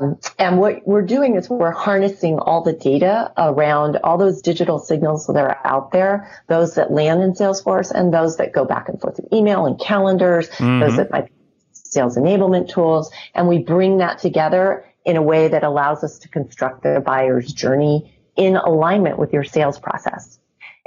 Um, 0.00 0.18
and 0.38 0.58
what 0.58 0.86
we're 0.86 1.02
doing 1.02 1.36
is 1.36 1.48
we're 1.48 1.70
harnessing 1.70 2.38
all 2.38 2.62
the 2.62 2.72
data 2.72 3.32
around 3.36 3.96
all 3.98 4.18
those 4.18 4.42
digital 4.42 4.78
signals 4.78 5.26
that 5.26 5.36
are 5.36 5.60
out 5.64 5.92
there, 5.92 6.30
those 6.48 6.74
that 6.74 6.90
land 6.90 7.22
in 7.22 7.32
Salesforce 7.32 7.90
and 7.90 8.12
those 8.12 8.36
that 8.38 8.52
go 8.52 8.64
back 8.64 8.88
and 8.88 9.00
forth 9.00 9.18
in 9.18 9.34
email 9.34 9.66
and 9.66 9.78
calendars, 9.78 10.48
mm-hmm. 10.50 10.80
those 10.80 10.96
that 10.96 11.10
might 11.10 11.26
be 11.26 11.32
sales 11.72 12.16
enablement 12.16 12.68
tools. 12.68 13.10
And 13.34 13.48
we 13.48 13.58
bring 13.58 13.98
that 13.98 14.18
together 14.18 14.84
in 15.04 15.16
a 15.16 15.22
way 15.22 15.48
that 15.48 15.64
allows 15.64 16.04
us 16.04 16.18
to 16.20 16.28
construct 16.28 16.82
the 16.82 17.02
buyer's 17.04 17.52
journey 17.52 18.14
in 18.36 18.56
alignment 18.56 19.18
with 19.18 19.32
your 19.32 19.44
sales 19.44 19.78
process. 19.78 20.38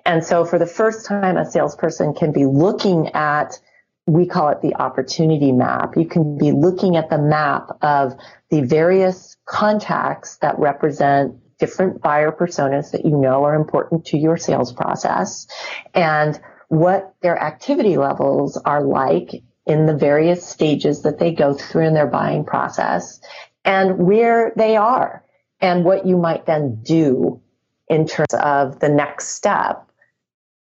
And 0.06 0.24
so 0.24 0.46
for 0.46 0.58
the 0.58 0.68
first 0.68 1.06
time, 1.06 1.38
a 1.38 1.50
salesperson 1.50 2.14
can 2.14 2.32
be 2.32 2.46
looking 2.46 3.10
at 3.10 3.60
we 4.08 4.26
call 4.26 4.50
it 4.50 4.62
the 4.62 4.76
opportunity 4.76 5.52
map. 5.52 5.96
You 5.96 6.06
can 6.06 6.38
be 6.38 6.52
looking 6.52 6.98
at 6.98 7.10
the 7.10 7.18
map 7.18 7.70
of 7.82 8.16
the 8.52 8.62
various 8.62 9.38
contacts 9.46 10.38
that 10.38 10.60
represent 10.60 11.36
different 11.58 12.02
buyer 12.02 12.32
personas 12.32 12.92
that 12.92 13.06
you 13.06 13.18
know 13.18 13.44
are 13.46 13.56
important 13.56 14.06
to 14.06 14.18
your 14.18 14.38
sales 14.38 14.74
process 14.74 15.48
and 15.94 16.40
what 16.68 17.16
their 17.22 17.38
activity 17.38 17.98
levels 17.98 18.58
are 18.58 18.84
like 18.84 19.44
in 19.66 19.86
the 19.86 19.96
various 19.96 20.46
stages 20.46 21.04
that 21.04 21.20
they 21.20 21.32
go 21.34 21.54
through 21.54 21.86
in 21.86 21.94
their 21.94 22.08
buying 22.08 22.44
process 22.44 23.22
and 23.64 23.98
where 23.98 24.52
they 24.56 24.76
are 24.76 25.24
and 25.60 25.86
what 25.86 26.06
you 26.06 26.18
might 26.18 26.46
then 26.46 26.82
do 26.82 27.40
in 27.88 28.08
terms 28.08 28.34
of 28.34 28.80
the 28.80 28.90
next 28.90 29.30
step 29.30 29.91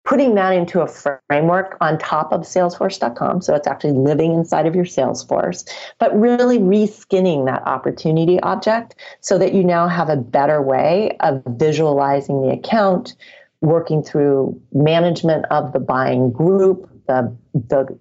putting 0.05 0.35
that 0.35 0.53
into 0.53 0.81
a 0.81 0.87
framework 0.87 1.77
on 1.81 1.99
top 1.99 2.33
of 2.33 2.43
salesforce.com 2.43 3.41
so 3.43 3.55
it's 3.55 3.67
actually 3.67 3.93
living 3.93 4.33
inside 4.35 4.67
of 4.67 4.75
your 4.75 4.85
salesforce 4.85 5.69
but 5.99 6.19
really 6.19 6.59
reskinning 6.59 7.47
that 7.47 7.63
opportunity 7.67 8.41
object 8.41 8.95
so 9.21 9.39
that 9.39 9.53
you 9.53 9.63
now 9.63 9.87
have 9.87 10.09
a 10.09 10.17
better 10.17 10.63
way 10.63 11.17
of 11.21 11.43
visualizing 11.47 12.43
the 12.43 12.51
account 12.51 13.15
working 13.61 14.03
through 14.03 14.61
management 14.73 15.45
of 15.51 15.73
the 15.73 15.81
buying 15.81 16.33
group, 16.33 16.89
the, 17.07 17.37
the 17.55 17.99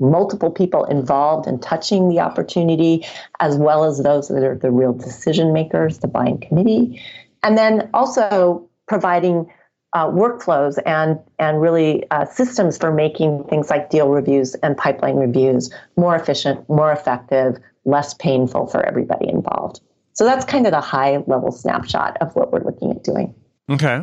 multiple 0.00 0.50
people 0.50 0.84
involved 0.86 1.46
in 1.46 1.60
touching 1.60 2.08
the 2.08 2.18
opportunity, 2.18 3.04
as 3.40 3.56
well 3.56 3.84
as 3.84 4.02
those 4.02 4.28
that 4.28 4.42
are 4.42 4.56
the 4.56 4.70
real 4.70 4.92
decision 4.92 5.52
makers, 5.52 5.98
the 5.98 6.08
buying 6.08 6.38
committee. 6.38 7.00
And 7.42 7.56
then 7.56 7.88
also 7.94 8.68
providing 8.88 9.50
uh, 9.92 10.08
workflows 10.08 10.78
and 10.84 11.18
and 11.38 11.60
really 11.60 12.08
uh, 12.10 12.24
systems 12.26 12.76
for 12.76 12.92
making 12.92 13.44
things 13.44 13.70
like 13.70 13.90
deal 13.90 14.08
reviews 14.08 14.54
and 14.56 14.76
pipeline 14.76 15.16
reviews 15.16 15.72
more 15.96 16.14
efficient, 16.14 16.68
more 16.68 16.92
effective, 16.92 17.56
less 17.84 18.14
painful 18.14 18.66
for 18.66 18.84
everybody 18.84 19.28
involved. 19.28 19.80
So 20.12 20.24
that's 20.24 20.44
kind 20.44 20.66
of 20.66 20.72
the 20.72 20.80
high 20.80 21.18
level 21.26 21.52
snapshot 21.52 22.16
of 22.20 22.34
what 22.34 22.52
we're 22.52 22.64
looking 22.64 22.90
at 22.90 23.04
doing. 23.04 23.34
Okay. 23.70 24.02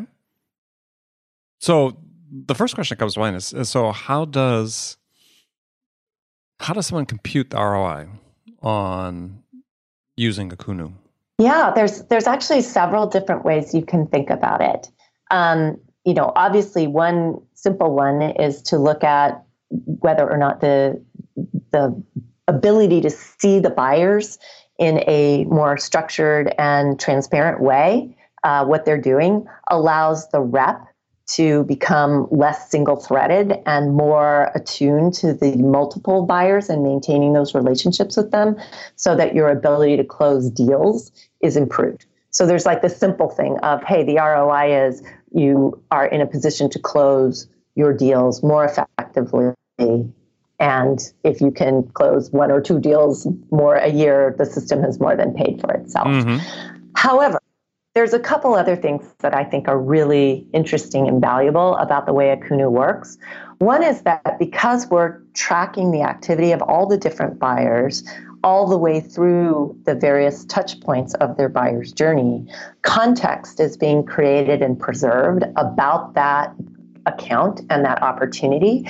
So 1.59 1.97
the 2.31 2.55
first 2.55 2.75
question 2.75 2.95
that 2.95 2.99
comes 2.99 3.13
to 3.13 3.19
mind 3.19 3.35
is, 3.35 3.53
is 3.53 3.69
so 3.69 3.91
how 3.91 4.25
does 4.25 4.97
how 6.59 6.73
does 6.73 6.87
someone 6.87 7.05
compute 7.05 7.49
the 7.49 7.57
ROI 7.57 8.07
on 8.61 9.43
using 10.15 10.49
Akoonu? 10.49 10.93
Yeah, 11.39 11.71
there's 11.75 12.03
there's 12.03 12.27
actually 12.27 12.61
several 12.61 13.07
different 13.07 13.43
ways 13.43 13.73
you 13.73 13.85
can 13.85 14.07
think 14.07 14.29
about 14.29 14.61
it. 14.61 14.89
Um, 15.33 15.79
you 16.05 16.13
know, 16.13 16.31
obviously, 16.35 16.85
one 16.85 17.41
simple 17.55 17.93
one 17.93 18.21
is 18.21 18.61
to 18.63 18.77
look 18.77 19.03
at 19.03 19.43
whether 19.69 20.29
or 20.29 20.37
not 20.37 20.61
the 20.61 21.01
the 21.71 22.03
ability 22.47 23.01
to 23.01 23.09
see 23.09 23.59
the 23.59 23.69
buyers 23.69 24.37
in 24.77 25.03
a 25.07 25.45
more 25.45 25.77
structured 25.77 26.53
and 26.57 26.99
transparent 26.99 27.61
way, 27.61 28.15
uh, 28.43 28.65
what 28.65 28.85
they're 28.85 29.01
doing 29.01 29.45
allows 29.71 30.29
the 30.29 30.39
rep 30.41 30.85
to 31.25 31.63
become 31.63 32.27
less 32.29 32.69
single 32.69 32.97
threaded 32.97 33.53
and 33.65 33.95
more 33.95 34.51
attuned 34.55 35.13
to 35.13 35.33
the 35.33 35.55
multiple 35.55 36.25
buyers 36.25 36.69
and 36.69 36.83
maintaining 36.83 37.33
those 37.33 37.55
relationships 37.55 38.17
with 38.17 38.29
them 38.31 38.57
so 38.97 39.15
that 39.15 39.33
your 39.33 39.49
ability 39.49 39.95
to 39.95 40.03
close 40.03 40.49
deals 40.51 41.11
is 41.41 41.55
improved. 41.55 42.05
So 42.31 42.45
there's 42.45 42.65
like 42.65 42.81
the 42.81 42.89
simple 42.89 43.29
thing 43.29 43.57
of, 43.59 43.83
hey, 43.83 44.03
the 44.03 44.17
ROI 44.17 44.87
is 44.87 45.03
you 45.33 45.81
are 45.91 46.05
in 46.05 46.21
a 46.21 46.27
position 46.27 46.69
to 46.71 46.79
close 46.79 47.47
your 47.75 47.93
deals 47.93 48.43
more 48.43 48.65
effectively. 48.65 49.53
And 50.59 51.13
if 51.23 51.41
you 51.41 51.51
can 51.51 51.83
close 51.93 52.31
one 52.31 52.51
or 52.51 52.61
two 52.61 52.79
deals 52.79 53.27
more 53.51 53.75
a 53.75 53.89
year, 53.89 54.35
the 54.37 54.45
system 54.45 54.81
has 54.81 54.99
more 54.99 55.15
than 55.15 55.33
paid 55.33 55.59
for 55.59 55.73
itself. 55.73 56.07
Mm-hmm. 56.07 56.37
However, 56.95 57.39
there's 57.95 58.13
a 58.13 58.19
couple 58.19 58.55
other 58.55 58.75
things 58.75 59.05
that 59.19 59.35
I 59.35 59.43
think 59.43 59.67
are 59.67 59.77
really 59.77 60.47
interesting 60.53 61.07
and 61.07 61.21
valuable 61.21 61.75
about 61.75 62.05
the 62.05 62.13
way 62.13 62.35
Akoonu 62.35 62.71
works. 62.71 63.17
One 63.59 63.83
is 63.83 64.01
that 64.01 64.39
because 64.39 64.87
we're 64.87 65.19
tracking 65.33 65.91
the 65.91 66.01
activity 66.01 66.53
of 66.53 66.61
all 66.61 66.87
the 66.87 66.97
different 66.97 67.39
buyers 67.39 68.03
all 68.43 68.67
the 68.67 68.77
way 68.77 68.99
through 68.99 69.77
the 69.85 69.95
various 69.95 70.45
touch 70.45 70.79
points 70.81 71.13
of 71.15 71.37
their 71.37 71.49
buyer's 71.49 71.93
journey, 71.93 72.45
context 72.81 73.59
is 73.59 73.77
being 73.77 74.03
created 74.05 74.61
and 74.61 74.79
preserved 74.79 75.43
about 75.55 76.13
that 76.13 76.53
account 77.05 77.61
and 77.69 77.85
that 77.85 78.01
opportunity, 78.01 78.87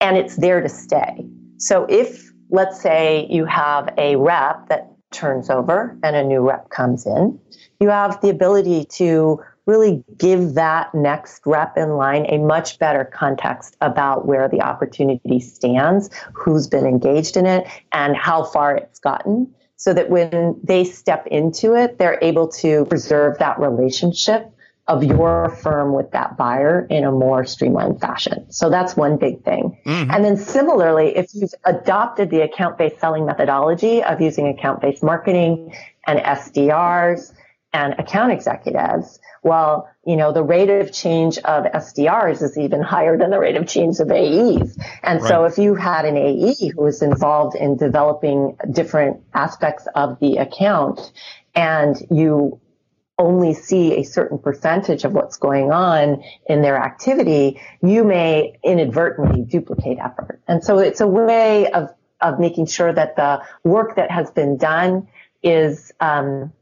and 0.00 0.16
it's 0.16 0.36
there 0.36 0.60
to 0.60 0.68
stay. 0.68 1.24
So 1.58 1.86
if, 1.88 2.32
let's 2.50 2.80
say, 2.80 3.26
you 3.30 3.44
have 3.44 3.92
a 3.96 4.16
rep 4.16 4.68
that 4.68 4.90
turns 5.12 5.48
over 5.48 5.96
and 6.02 6.16
a 6.16 6.24
new 6.24 6.40
rep 6.40 6.70
comes 6.70 7.06
in, 7.06 7.38
you 7.80 7.88
have 7.88 8.20
the 8.20 8.28
ability 8.28 8.84
to 8.86 9.40
really 9.66 10.04
give 10.18 10.54
that 10.54 10.94
next 10.94 11.42
rep 11.46 11.76
in 11.76 11.90
line 11.96 12.26
a 12.28 12.38
much 12.38 12.78
better 12.78 13.04
context 13.04 13.76
about 13.80 14.26
where 14.26 14.48
the 14.48 14.60
opportunity 14.60 15.40
stands, 15.40 16.10
who's 16.32 16.66
been 16.66 16.86
engaged 16.86 17.36
in 17.36 17.46
it, 17.46 17.66
and 17.92 18.16
how 18.16 18.44
far 18.44 18.76
it's 18.76 18.98
gotten. 18.98 19.52
So 19.76 19.92
that 19.92 20.08
when 20.08 20.58
they 20.62 20.84
step 20.84 21.26
into 21.26 21.74
it, 21.74 21.98
they're 21.98 22.18
able 22.22 22.48
to 22.48 22.84
preserve 22.86 23.38
that 23.38 23.58
relationship 23.58 24.50
of 24.86 25.02
your 25.02 25.48
firm 25.62 25.94
with 25.94 26.10
that 26.10 26.36
buyer 26.36 26.86
in 26.90 27.04
a 27.04 27.10
more 27.10 27.44
streamlined 27.44 28.00
fashion. 28.00 28.50
So 28.50 28.68
that's 28.68 28.96
one 28.96 29.16
big 29.16 29.42
thing. 29.42 29.78
Mm-hmm. 29.86 30.10
And 30.10 30.24
then 30.24 30.36
similarly, 30.36 31.16
if 31.16 31.34
you've 31.34 31.54
adopted 31.64 32.30
the 32.30 32.42
account 32.42 32.76
based 32.76 33.00
selling 33.00 33.24
methodology 33.24 34.02
of 34.02 34.20
using 34.20 34.46
account 34.46 34.82
based 34.82 35.02
marketing 35.02 35.74
and 36.06 36.18
SDRs, 36.20 37.32
and 37.74 37.94
account 37.98 38.30
executives, 38.30 39.18
well, 39.42 39.90
you 40.06 40.16
know 40.16 40.32
the 40.32 40.44
rate 40.44 40.70
of 40.70 40.92
change 40.92 41.38
of 41.38 41.64
SDRs 41.64 42.40
is 42.40 42.56
even 42.56 42.80
higher 42.80 43.18
than 43.18 43.30
the 43.30 43.38
rate 43.38 43.56
of 43.56 43.66
change 43.66 43.98
of 43.98 44.10
AEs. 44.10 44.78
And 45.02 45.20
right. 45.20 45.28
so 45.28 45.44
if 45.44 45.58
you 45.58 45.74
had 45.74 46.04
an 46.06 46.16
AE 46.16 46.68
who 46.68 46.82
was 46.82 47.02
involved 47.02 47.56
in 47.56 47.76
developing 47.76 48.56
different 48.70 49.22
aspects 49.34 49.88
of 49.94 50.20
the 50.20 50.36
account 50.36 51.12
and 51.54 51.96
you 52.10 52.60
only 53.18 53.54
see 53.54 53.98
a 53.98 54.04
certain 54.04 54.38
percentage 54.38 55.04
of 55.04 55.12
what's 55.12 55.36
going 55.36 55.72
on 55.72 56.22
in 56.46 56.62
their 56.62 56.76
activity, 56.76 57.60
you 57.82 58.04
may 58.04 58.56
inadvertently 58.62 59.42
duplicate 59.42 59.98
effort. 59.98 60.40
And 60.46 60.62
so 60.62 60.78
it's 60.78 61.00
a 61.00 61.06
way 61.06 61.70
of, 61.70 61.90
of 62.20 62.38
making 62.38 62.66
sure 62.66 62.92
that 62.92 63.16
the 63.16 63.42
work 63.64 63.96
that 63.96 64.10
has 64.10 64.30
been 64.30 64.56
done 64.56 65.08
is 65.42 65.92
um, 66.00 66.52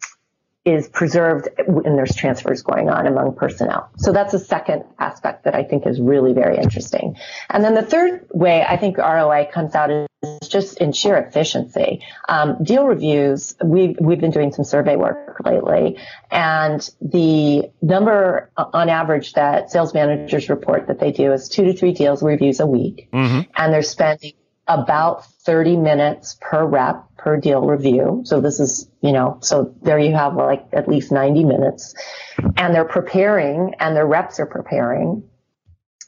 is 0.65 0.89
preserved 0.89 1.49
when 1.67 1.97
there's 1.97 2.15
transfers 2.15 2.63
going 2.63 2.89
on 2.89 3.07
among 3.07 3.35
personnel. 3.35 3.91
So 3.99 4.13
that's 4.13 4.33
a 4.33 4.39
second 4.39 4.85
aspect 4.99 5.45
that 5.45 5.57
I 5.57 5.65
think 5.65 5.87
is 5.87 6.01
really 6.01 6.33
very 6.35 6.57
interesting. 6.57 7.17
And 7.51 7.65
then 7.65 7.75
the 7.75 7.83
third 7.83 8.29
way 8.33 8.65
I 8.65 8.77
think 8.77 8.97
ROI 8.97 9.49
comes 9.53 9.75
out 9.75 9.91
is 9.91 10.49
just 10.49 10.79
in 10.79 10.93
sheer 10.93 11.17
efficiency. 11.17 12.03
Um, 12.29 12.63
deal 12.63 12.87
reviews, 12.87 13.57
we've, 13.65 13.97
we've 14.01 14.21
been 14.21 14.31
doing 14.31 14.53
some 14.53 14.65
survey 14.65 14.95
work 14.95 15.41
lately, 15.45 15.99
and 16.31 16.89
the 17.01 17.71
number 17.81 18.51
on 18.57 18.89
average 18.89 19.33
that 19.33 19.73
sales 19.73 19.93
managers 19.95 20.49
report 20.49 20.87
that 20.87 21.01
they 21.01 21.11
do 21.11 21.33
is 21.33 21.49
two 21.49 21.65
to 21.65 21.75
three 21.75 21.93
deals 21.93 22.23
reviews 22.23 22.61
a 22.61 22.67
week, 22.67 23.09
mm-hmm. 23.13 23.41
and 23.57 23.73
they're 23.75 23.83
spending 23.83 24.35
about 24.69 25.27
30 25.45 25.77
minutes 25.77 26.39
per 26.41 26.65
rep 26.65 27.05
per 27.17 27.37
deal 27.37 27.63
review. 27.63 28.23
So 28.25 28.41
this 28.41 28.61
is, 28.61 28.89
you 29.01 29.13
know, 29.13 29.39
so 29.41 29.75
there 29.83 29.99
you 29.99 30.15
have 30.15 30.35
like 30.35 30.67
at 30.73 30.89
least 30.89 31.13
90 31.13 31.45
minutes 31.45 31.95
and 32.57 32.75
they're 32.75 32.85
preparing 32.85 33.75
and 33.79 33.97
their 33.97 34.07
reps 34.07 34.41
are 34.41 34.47
preparing. 34.47 35.25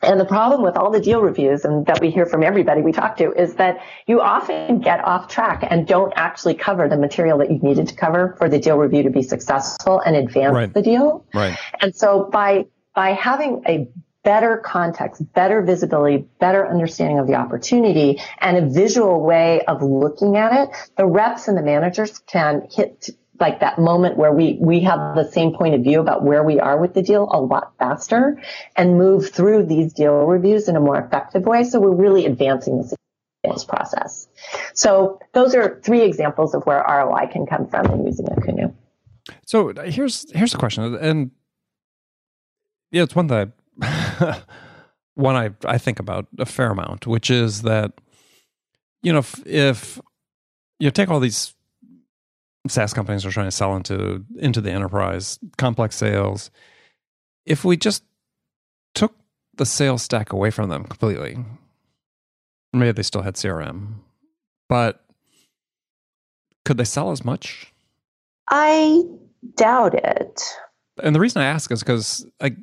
And 0.02 0.20
the 0.20 0.24
problem 0.24 0.62
with 0.62 0.76
all 0.76 0.90
the 0.90 1.00
deal 1.00 1.20
reviews 1.20 1.64
and 1.64 1.86
that 1.86 2.00
we 2.00 2.10
hear 2.10 2.26
from 2.26 2.42
everybody 2.42 2.82
we 2.82 2.92
talk 2.92 3.16
to 3.18 3.32
is 3.32 3.54
that 3.54 3.78
you 4.06 4.20
often 4.20 4.80
get 4.80 5.02
off 5.04 5.28
track 5.28 5.64
and 5.68 5.86
don't 5.86 6.12
actually 6.16 6.54
cover 6.54 6.88
the 6.88 6.96
material 6.96 7.38
that 7.38 7.50
you 7.50 7.58
needed 7.58 7.88
to 7.88 7.94
cover 7.94 8.34
for 8.38 8.48
the 8.48 8.58
deal 8.58 8.76
review 8.76 9.04
to 9.04 9.10
be 9.10 9.22
successful 9.22 10.00
and 10.00 10.16
advance 10.16 10.54
right. 10.54 10.74
the 10.74 10.82
deal. 10.82 11.24
Right. 11.32 11.56
And 11.80 11.94
so 11.94 12.28
by 12.30 12.66
by 12.94 13.10
having 13.10 13.62
a 13.66 13.88
better 14.24 14.56
context, 14.56 15.22
better 15.34 15.62
visibility, 15.62 16.24
better 16.40 16.66
understanding 16.66 17.18
of 17.18 17.26
the 17.26 17.34
opportunity, 17.34 18.20
and 18.40 18.56
a 18.56 18.68
visual 18.68 19.20
way 19.20 19.60
of 19.62 19.82
looking 19.82 20.36
at 20.36 20.52
it, 20.52 20.74
the 20.96 21.06
reps 21.06 21.46
and 21.46 21.56
the 21.56 21.62
managers 21.62 22.18
can 22.20 22.66
hit 22.70 23.10
like 23.40 23.60
that 23.60 23.78
moment 23.78 24.16
where 24.16 24.32
we, 24.32 24.56
we 24.60 24.80
have 24.80 25.16
the 25.16 25.30
same 25.30 25.52
point 25.52 25.74
of 25.74 25.82
view 25.82 26.00
about 26.00 26.22
where 26.22 26.42
we 26.42 26.60
are 26.60 26.80
with 26.80 26.94
the 26.94 27.02
deal 27.02 27.28
a 27.30 27.40
lot 27.40 27.72
faster 27.78 28.40
and 28.76 28.96
move 28.96 29.30
through 29.30 29.66
these 29.66 29.92
deal 29.92 30.24
reviews 30.24 30.68
in 30.68 30.76
a 30.76 30.80
more 30.80 30.98
effective 30.98 31.44
way. 31.44 31.64
So 31.64 31.80
we're 31.80 31.94
really 31.94 32.26
advancing 32.26 32.78
the 32.78 32.96
sales 33.44 33.64
process. 33.64 34.28
So 34.72 35.20
those 35.32 35.54
are 35.54 35.80
three 35.82 36.02
examples 36.02 36.54
of 36.54 36.64
where 36.64 36.84
ROI 36.88 37.26
can 37.32 37.44
come 37.46 37.68
from 37.68 37.86
in 37.86 38.06
using 38.06 38.26
Akoonu. 38.26 38.72
So 39.46 39.72
here's 39.84 40.30
here's 40.32 40.52
the 40.52 40.58
question, 40.58 40.94
and 40.96 41.30
yeah, 42.90 43.02
it's 43.02 43.16
one 43.16 43.28
that 43.28 43.52
one 45.14 45.36
I 45.36 45.50
I 45.64 45.78
think 45.78 45.98
about 45.98 46.26
a 46.38 46.46
fair 46.46 46.70
amount, 46.70 47.06
which 47.06 47.30
is 47.30 47.62
that 47.62 47.92
you 49.02 49.12
know 49.12 49.20
if, 49.20 49.46
if 49.46 50.00
you 50.78 50.90
take 50.90 51.08
all 51.08 51.20
these 51.20 51.54
SaaS 52.68 52.94
companies 52.94 53.26
are 53.26 53.30
trying 53.30 53.46
to 53.46 53.52
sell 53.52 53.76
into 53.76 54.24
into 54.38 54.60
the 54.60 54.70
enterprise, 54.70 55.38
complex 55.58 55.96
sales. 55.96 56.50
If 57.46 57.64
we 57.64 57.76
just 57.76 58.04
took 58.94 59.14
the 59.56 59.66
sales 59.66 60.02
stack 60.02 60.32
away 60.32 60.50
from 60.50 60.70
them 60.70 60.84
completely, 60.84 61.44
maybe 62.72 62.92
they 62.92 63.02
still 63.02 63.22
had 63.22 63.34
CRM, 63.34 63.96
but 64.68 65.04
could 66.64 66.78
they 66.78 66.84
sell 66.84 67.10
as 67.10 67.24
much? 67.24 67.72
I 68.50 69.02
doubt 69.56 69.94
it. 69.94 70.42
And 71.02 71.14
the 71.14 71.20
reason 71.20 71.42
I 71.42 71.46
ask 71.46 71.70
is 71.70 71.80
because 71.80 72.26
I 72.40 72.56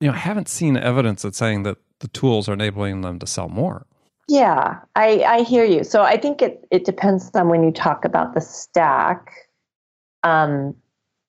you 0.00 0.08
know, 0.08 0.14
I 0.14 0.18
haven't 0.18 0.48
seen 0.48 0.76
evidence 0.76 1.22
that's 1.22 1.38
saying 1.38 1.64
that 1.64 1.78
the 2.00 2.08
tools 2.08 2.48
are 2.48 2.52
enabling 2.52 3.00
them 3.00 3.18
to 3.18 3.26
sell 3.26 3.48
more. 3.48 3.86
Yeah, 4.28 4.80
I, 4.94 5.22
I 5.24 5.42
hear 5.42 5.64
you. 5.64 5.82
So 5.84 6.02
I 6.02 6.16
think 6.18 6.42
it, 6.42 6.66
it 6.70 6.84
depends 6.84 7.30
on 7.34 7.48
when 7.48 7.64
you 7.64 7.72
talk 7.72 8.04
about 8.04 8.34
the 8.34 8.40
stack, 8.40 9.32
um, 10.22 10.76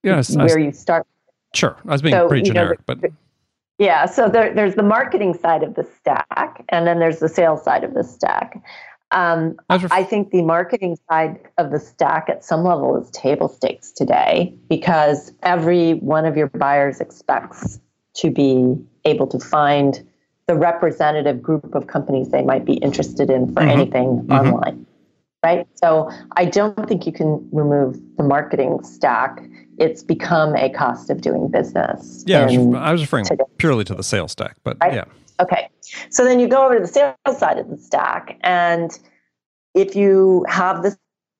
yes, 0.03 0.35
where 0.35 0.45
was, 0.45 0.55
you 0.57 0.71
start. 0.71 1.07
Sure, 1.53 1.77
I 1.85 1.91
was 1.91 2.01
being 2.01 2.13
so, 2.13 2.27
pretty 2.27 2.43
generic, 2.43 2.79
know, 2.87 2.95
but 2.95 3.11
Yeah, 3.79 4.05
so 4.05 4.27
there, 4.27 4.53
there's 4.53 4.75
the 4.75 4.83
marketing 4.83 5.33
side 5.33 5.63
of 5.63 5.75
the 5.75 5.87
stack, 5.97 6.65
and 6.69 6.85
then 6.85 6.99
there's 6.99 7.19
the 7.19 7.29
sales 7.29 7.63
side 7.63 7.83
of 7.83 7.93
the 7.93 8.03
stack. 8.03 8.61
Um, 9.11 9.55
ref- 9.69 9.91
I 9.91 10.03
think 10.03 10.31
the 10.31 10.43
marketing 10.43 10.97
side 11.09 11.39
of 11.57 11.71
the 11.71 11.79
stack 11.79 12.29
at 12.29 12.43
some 12.43 12.63
level 12.63 13.01
is 13.01 13.09
table 13.11 13.47
stakes 13.47 13.91
today 13.91 14.53
because 14.67 15.31
every 15.41 15.93
one 15.93 16.25
of 16.25 16.37
your 16.37 16.47
buyers 16.47 16.99
expects 16.99 17.79
to 18.15 18.31
be 18.31 18.75
able 19.05 19.27
to 19.27 19.39
find 19.39 20.05
the 20.47 20.55
representative 20.55 21.41
group 21.41 21.75
of 21.75 21.87
companies 21.87 22.29
they 22.29 22.41
might 22.41 22.65
be 22.65 22.73
interested 22.73 23.29
in 23.29 23.47
for 23.53 23.61
mm-hmm. 23.61 23.69
anything 23.69 24.07
mm-hmm. 24.23 24.31
online. 24.31 24.85
Right. 25.43 25.67
So 25.75 26.11
I 26.35 26.45
don't 26.45 26.87
think 26.87 27.05
you 27.05 27.13
can 27.13 27.47
remove 27.53 27.97
the 28.17 28.23
marketing 28.23 28.83
stack. 28.83 29.41
It's 29.77 30.03
become 30.03 30.55
a 30.55 30.69
cost 30.69 31.09
of 31.09 31.21
doing 31.21 31.47
business. 31.49 32.23
Yeah, 32.27 32.41
I 32.41 32.57
was, 32.57 32.75
I 32.75 32.91
was 32.91 33.01
referring 33.01 33.25
today. 33.25 33.45
purely 33.57 33.85
to 33.85 33.95
the 33.95 34.03
sales 34.03 34.33
stack, 34.33 34.57
but 34.63 34.75
right? 34.81 34.93
yeah. 34.93 35.05
Okay. 35.39 35.69
So 36.09 36.25
then 36.25 36.39
you 36.39 36.47
go 36.47 36.65
over 36.65 36.75
to 36.75 36.81
the 36.81 36.87
sales 36.87 37.37
side 37.37 37.57
of 37.57 37.69
the 37.69 37.77
stack. 37.77 38.37
And 38.41 38.97
if 39.75 39.95
you 39.95 40.45
have 40.49 40.83
the 40.83 40.97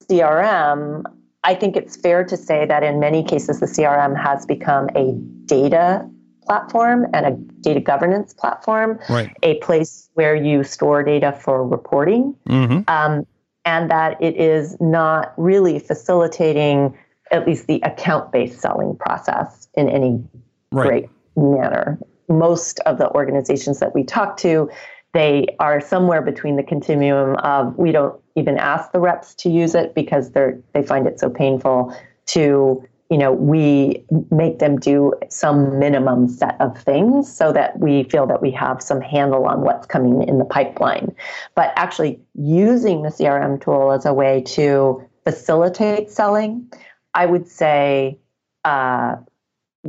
CRM, 0.10 1.04
I 1.44 1.56
think 1.56 1.76
it's 1.76 1.98
fair 1.98 2.24
to 2.24 2.38
say 2.38 2.66
that 2.66 2.84
in 2.84 3.00
many 3.00 3.24
cases, 3.24 3.60
the 3.60 3.66
CRM 3.66 4.16
has 4.22 4.46
become 4.46 4.90
a 4.96 5.14
data 5.46 6.08
platform 6.50 7.06
and 7.14 7.26
a 7.26 7.32
data 7.62 7.80
governance 7.80 8.34
platform, 8.34 9.00
right. 9.10 9.32
a 9.44 9.56
place 9.60 10.10
where 10.16 10.36
you 10.36 10.64
store 10.64 11.04
data 11.04 11.32
for 11.32 11.66
reporting, 11.66 12.36
mm-hmm. 12.48 12.82
um, 12.88 13.26
and 13.66 13.92
that 13.92 14.22
it 14.22 14.36
is 14.36 14.76
not 14.82 15.34
really 15.38 15.80
facilitating 15.80 16.98
at 17.32 17.46
least 17.46 17.68
the 17.68 17.80
account 17.84 18.32
based 18.32 18.60
selling 18.60 18.96
process 18.98 19.68
in 19.76 19.88
any 19.88 20.24
right. 20.72 20.88
great 20.88 21.10
manner 21.36 22.00
most 22.30 22.80
of 22.82 22.98
the 23.00 23.10
organizations 23.12 23.80
that 23.80 23.94
we 23.94 24.04
talk 24.04 24.38
to, 24.38 24.70
they 25.14 25.48
are 25.60 25.82
somewhere 25.82 26.22
between 26.22 26.56
the 26.56 26.64
continuum 26.64 27.36
of 27.38 27.76
we 27.78 27.92
don't 27.92 28.20
even 28.36 28.58
ask 28.58 28.92
the 28.92 29.00
reps 29.00 29.34
to 29.34 29.50
use 29.50 29.74
it 29.74 29.96
because 29.96 30.32
they're 30.32 30.62
they 30.74 30.84
find 30.84 31.08
it 31.08 31.20
so 31.20 31.30
painful 31.30 31.96
to 32.28 32.88
you 33.10 33.18
know 33.18 33.32
we 33.32 34.04
make 34.32 34.60
them 34.60 34.78
do 34.78 35.14
some 35.30 35.80
minimum 35.80 36.28
set 36.28 36.60
of 36.60 36.78
things 36.82 37.32
so 37.32 37.52
that 37.52 37.80
we 37.80 38.04
feel 38.04 38.28
that 38.28 38.42
we 38.42 38.52
have 38.52 38.82
some 38.82 39.02
handle 39.02 39.46
on 39.46 39.62
what's 39.62 39.88
coming 39.88 40.28
in 40.28 40.38
the 40.38 40.46
pipeline 40.46 41.14
but 41.56 41.74
actually 41.76 42.20
using 42.36 43.02
the 43.02 43.10
crm 43.10 43.62
tool 43.62 43.92
as 43.92 44.06
a 44.06 44.14
way 44.14 44.42
to 44.42 45.02
facilitate 45.24 46.10
selling 46.10 46.72
i 47.14 47.26
would 47.26 47.48
say 47.48 48.18
uh, 48.66 49.16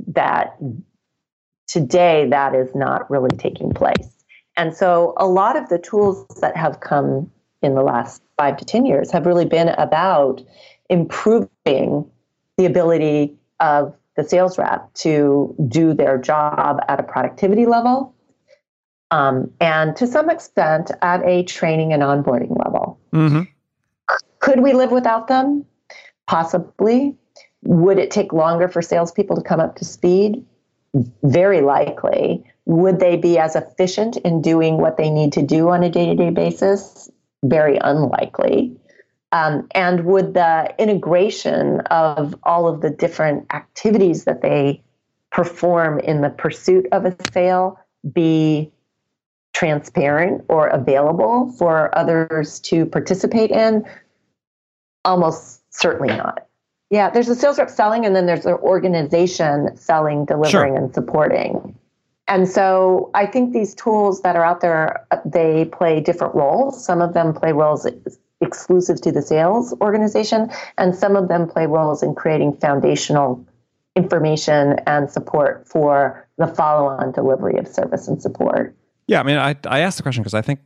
that 0.07 0.57
Today, 1.71 2.27
that 2.31 2.53
is 2.53 2.75
not 2.75 3.09
really 3.09 3.31
taking 3.37 3.73
place. 3.73 4.25
And 4.57 4.75
so, 4.75 5.15
a 5.17 5.29
lot 5.29 5.57
of 5.57 5.69
the 5.69 5.79
tools 5.79 6.27
that 6.41 6.57
have 6.57 6.81
come 6.81 7.31
in 7.63 7.77
the 7.77 7.83
last 7.83 8.23
five 8.37 8.57
to 8.57 8.65
10 8.65 8.87
years 8.87 9.13
have 9.13 9.25
really 9.25 9.45
been 9.45 9.69
about 9.69 10.43
improving 10.89 12.11
the 12.61 12.67
ability 12.67 13.35
of 13.59 13.95
the 14.17 14.25
sales 14.25 14.59
rep 14.59 14.93
to 14.93 15.55
do 15.69 15.95
their 15.95 16.19
job 16.19 16.81
at 16.89 17.01
a 17.01 17.03
productivity 17.03 17.65
level 17.65 18.15
um, 19.11 19.51
and 19.61 19.97
to 19.97 20.07
some 20.07 20.29
extent 20.29 20.91
at 21.01 21.25
a 21.25 21.43
training 21.45 21.93
and 21.93 22.03
onboarding 22.03 22.57
level. 22.63 23.01
Mm-hmm. 23.15 23.43
Could 24.41 24.61
we 24.61 24.75
live 24.75 24.91
without 24.91 25.29
them? 25.29 25.65
Possibly. 26.27 27.17
Would 27.63 27.99
it 27.99 28.11
take 28.11 28.33
longer 28.33 28.69
for 28.69 28.83
salespeople 28.83 29.37
to 29.37 29.43
come 29.43 29.61
up 29.61 29.77
to 29.77 29.85
speed? 29.85 30.45
very 31.23 31.61
likely. 31.61 32.45
Would 32.67 33.01
they 33.01 33.17
be 33.17 33.39
as 33.39 33.57
efficient 33.57 34.17
in 34.19 34.43
doing 34.43 34.79
what 34.79 34.97
they 34.97 35.11
need 35.11 35.33
to 35.35 35.43
do 35.43 35.69
on 35.69 35.83
a 35.83 35.91
day 35.91 36.07
to 36.07 36.15
day 36.15 36.31
basis? 36.31 37.11
Very 37.45 37.79
unlikely. 37.81 38.77
Um, 39.33 39.69
and 39.75 40.05
would 40.07 40.35
the 40.35 40.75
integration 40.79 41.81
of 41.83 42.35
all 42.43 42.67
of 42.67 42.81
the 42.81 42.91
different 42.91 43.47
activities 43.55 44.25
that 44.25 44.43
they 44.43 44.83
perform 45.31 46.01
in 46.01 46.21
the 46.21 46.31
pursuit 46.31 46.87
of 46.91 47.05
a 47.05 47.17
sale 47.33 47.79
be 48.13 48.73
transparent 49.53 50.45
or 50.49 50.69
available 50.69 51.53
for 51.59 51.97
others 51.97 52.59
to 52.61 52.87
participate 52.87 53.51
in? 53.51 53.85
Almost 55.05 55.63
certainly 55.71 56.17
not. 56.17 56.47
Yeah, 56.91 57.09
there's 57.09 57.29
a 57.29 57.37
sales 57.37 57.59
rep 57.59 57.71
selling, 57.71 58.05
and 58.05 58.17
then 58.17 58.27
there's 58.27 58.47
an 58.47 58.55
organization 58.55 59.77
selling, 59.77 60.25
delivering, 60.25 60.51
sure. 60.51 60.77
and 60.77 60.93
supporting. 60.93 61.79
And 62.27 62.49
so 62.49 63.11
I 63.15 63.27
think 63.27 63.53
these 63.53 63.77
tools 63.77 64.23
that 64.23 64.35
are 64.35 64.45
out 64.45 64.61
there, 64.61 65.07
they 65.25 65.67
play 65.67 66.01
different 66.01 66.35
roles. 66.35 66.85
Some 66.85 67.01
of 67.01 67.15
them 67.15 67.33
play 67.33 67.53
roles 67.53 67.87
exclusive 68.41 69.01
to 69.03 69.13
the 69.13 69.23
sales 69.23 69.75
organization, 69.81 70.51
and 70.79 70.95
some 70.95 71.17
of 71.17 71.29
them 71.29 71.49
play 71.49 71.67
roles 71.67 72.03
in 72.03 72.15
creating 72.15 72.57
foundational 72.57 73.45
information 73.97 74.79
and 74.87 75.11
support 75.11 75.67
for 75.69 76.27
the 76.39 76.47
follow 76.47 76.89
on 76.89 77.13
delivery 77.13 77.59
of 77.59 77.69
service 77.69 78.09
and 78.09 78.23
support. 78.23 78.75
Yeah, 79.07 79.21
I 79.21 79.23
mean, 79.25 79.37
I, 79.37 79.57
I 79.67 79.81
asked 79.81 79.97
the 79.97 80.03
question 80.03 80.23
because 80.23 80.35
I 80.35 80.43
think 80.43 80.61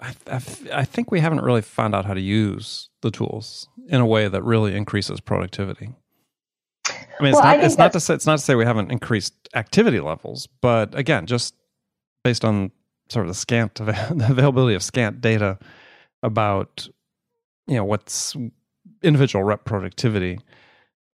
I, 0.00 0.14
I, 0.30 0.40
I, 0.74 0.84
think 0.84 1.10
we 1.10 1.20
haven't 1.20 1.40
really 1.40 1.62
found 1.62 1.94
out 1.94 2.04
how 2.04 2.12
to 2.12 2.20
use 2.20 2.90
the 3.00 3.10
tools 3.10 3.68
in 3.88 4.00
a 4.00 4.06
way 4.06 4.28
that 4.28 4.42
really 4.42 4.76
increases 4.76 5.20
productivity. 5.20 5.94
I 6.88 7.22
mean, 7.22 7.30
it's, 7.30 7.36
well, 7.36 7.56
not, 7.56 7.64
it's 7.64 7.78
not 7.78 7.92
to 7.94 8.00
say 8.00 8.14
it's 8.14 8.26
not 8.26 8.38
to 8.38 8.44
say 8.44 8.54
we 8.54 8.66
haven't 8.66 8.92
increased 8.92 9.32
activity 9.54 10.00
levels, 10.00 10.48
but 10.60 10.94
again, 10.94 11.24
just 11.26 11.54
based 12.24 12.44
on 12.44 12.72
sort 13.08 13.24
of 13.24 13.28
the 13.28 13.34
scant 13.34 13.74
the 13.76 14.26
availability 14.28 14.74
of 14.74 14.82
scant 14.82 15.20
data 15.20 15.58
about 16.22 16.88
you 17.66 17.76
know 17.76 17.84
what's 17.84 18.36
individual 19.02 19.44
rep 19.44 19.64
productivity. 19.64 20.38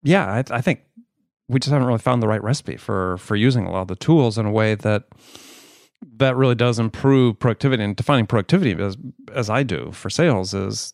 Yeah, 0.03 0.25
I, 0.25 0.43
I 0.57 0.61
think 0.61 0.81
we 1.47 1.59
just 1.59 1.71
haven't 1.71 1.87
really 1.87 1.99
found 1.99 2.21
the 2.21 2.27
right 2.27 2.43
recipe 2.43 2.77
for 2.77 3.17
for 3.17 3.35
using 3.35 3.65
a 3.65 3.71
lot 3.71 3.81
of 3.81 3.87
the 3.87 3.95
tools 3.95 4.37
in 4.37 4.45
a 4.45 4.51
way 4.51 4.75
that 4.75 5.03
that 6.17 6.35
really 6.35 6.55
does 6.55 6.79
improve 6.79 7.39
productivity. 7.39 7.83
And 7.83 7.95
defining 7.95 8.27
productivity 8.27 8.81
as 8.81 8.97
as 9.33 9.49
I 9.49 9.63
do 9.63 9.91
for 9.91 10.09
sales 10.09 10.53
is 10.53 10.93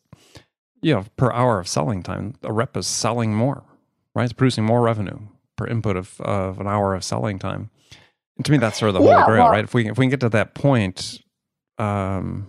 you 0.82 0.94
know 0.94 1.06
per 1.16 1.32
hour 1.32 1.60
of 1.60 1.68
selling 1.68 2.04
time 2.04 2.36
a 2.44 2.54
rep 2.54 2.76
is 2.78 2.88
selling 2.88 3.34
more 3.34 3.64
right? 4.18 4.24
It's 4.24 4.34
producing 4.34 4.66
more 4.66 4.82
revenue 4.82 5.20
per 5.58 5.68
input 5.68 5.96
of, 5.96 6.20
of 6.22 6.60
an 6.60 6.68
hour 6.68 6.96
of 6.96 7.04
selling 7.04 7.38
time. 7.38 7.70
And 8.36 8.46
to 8.46 8.52
me 8.52 8.58
that's 8.58 8.80
sort 8.80 8.90
of 8.90 8.96
the 8.96 9.02
yeah, 9.02 9.14
holy 9.14 9.26
grail 9.26 9.44
well, 9.44 9.52
right? 9.52 9.64
If 9.64 9.76
we 9.76 9.88
if 9.88 9.98
we 9.98 10.06
can 10.06 10.10
get 10.10 10.20
to 10.22 10.30
that 10.30 10.56
point 10.56 11.22
um, 11.78 12.48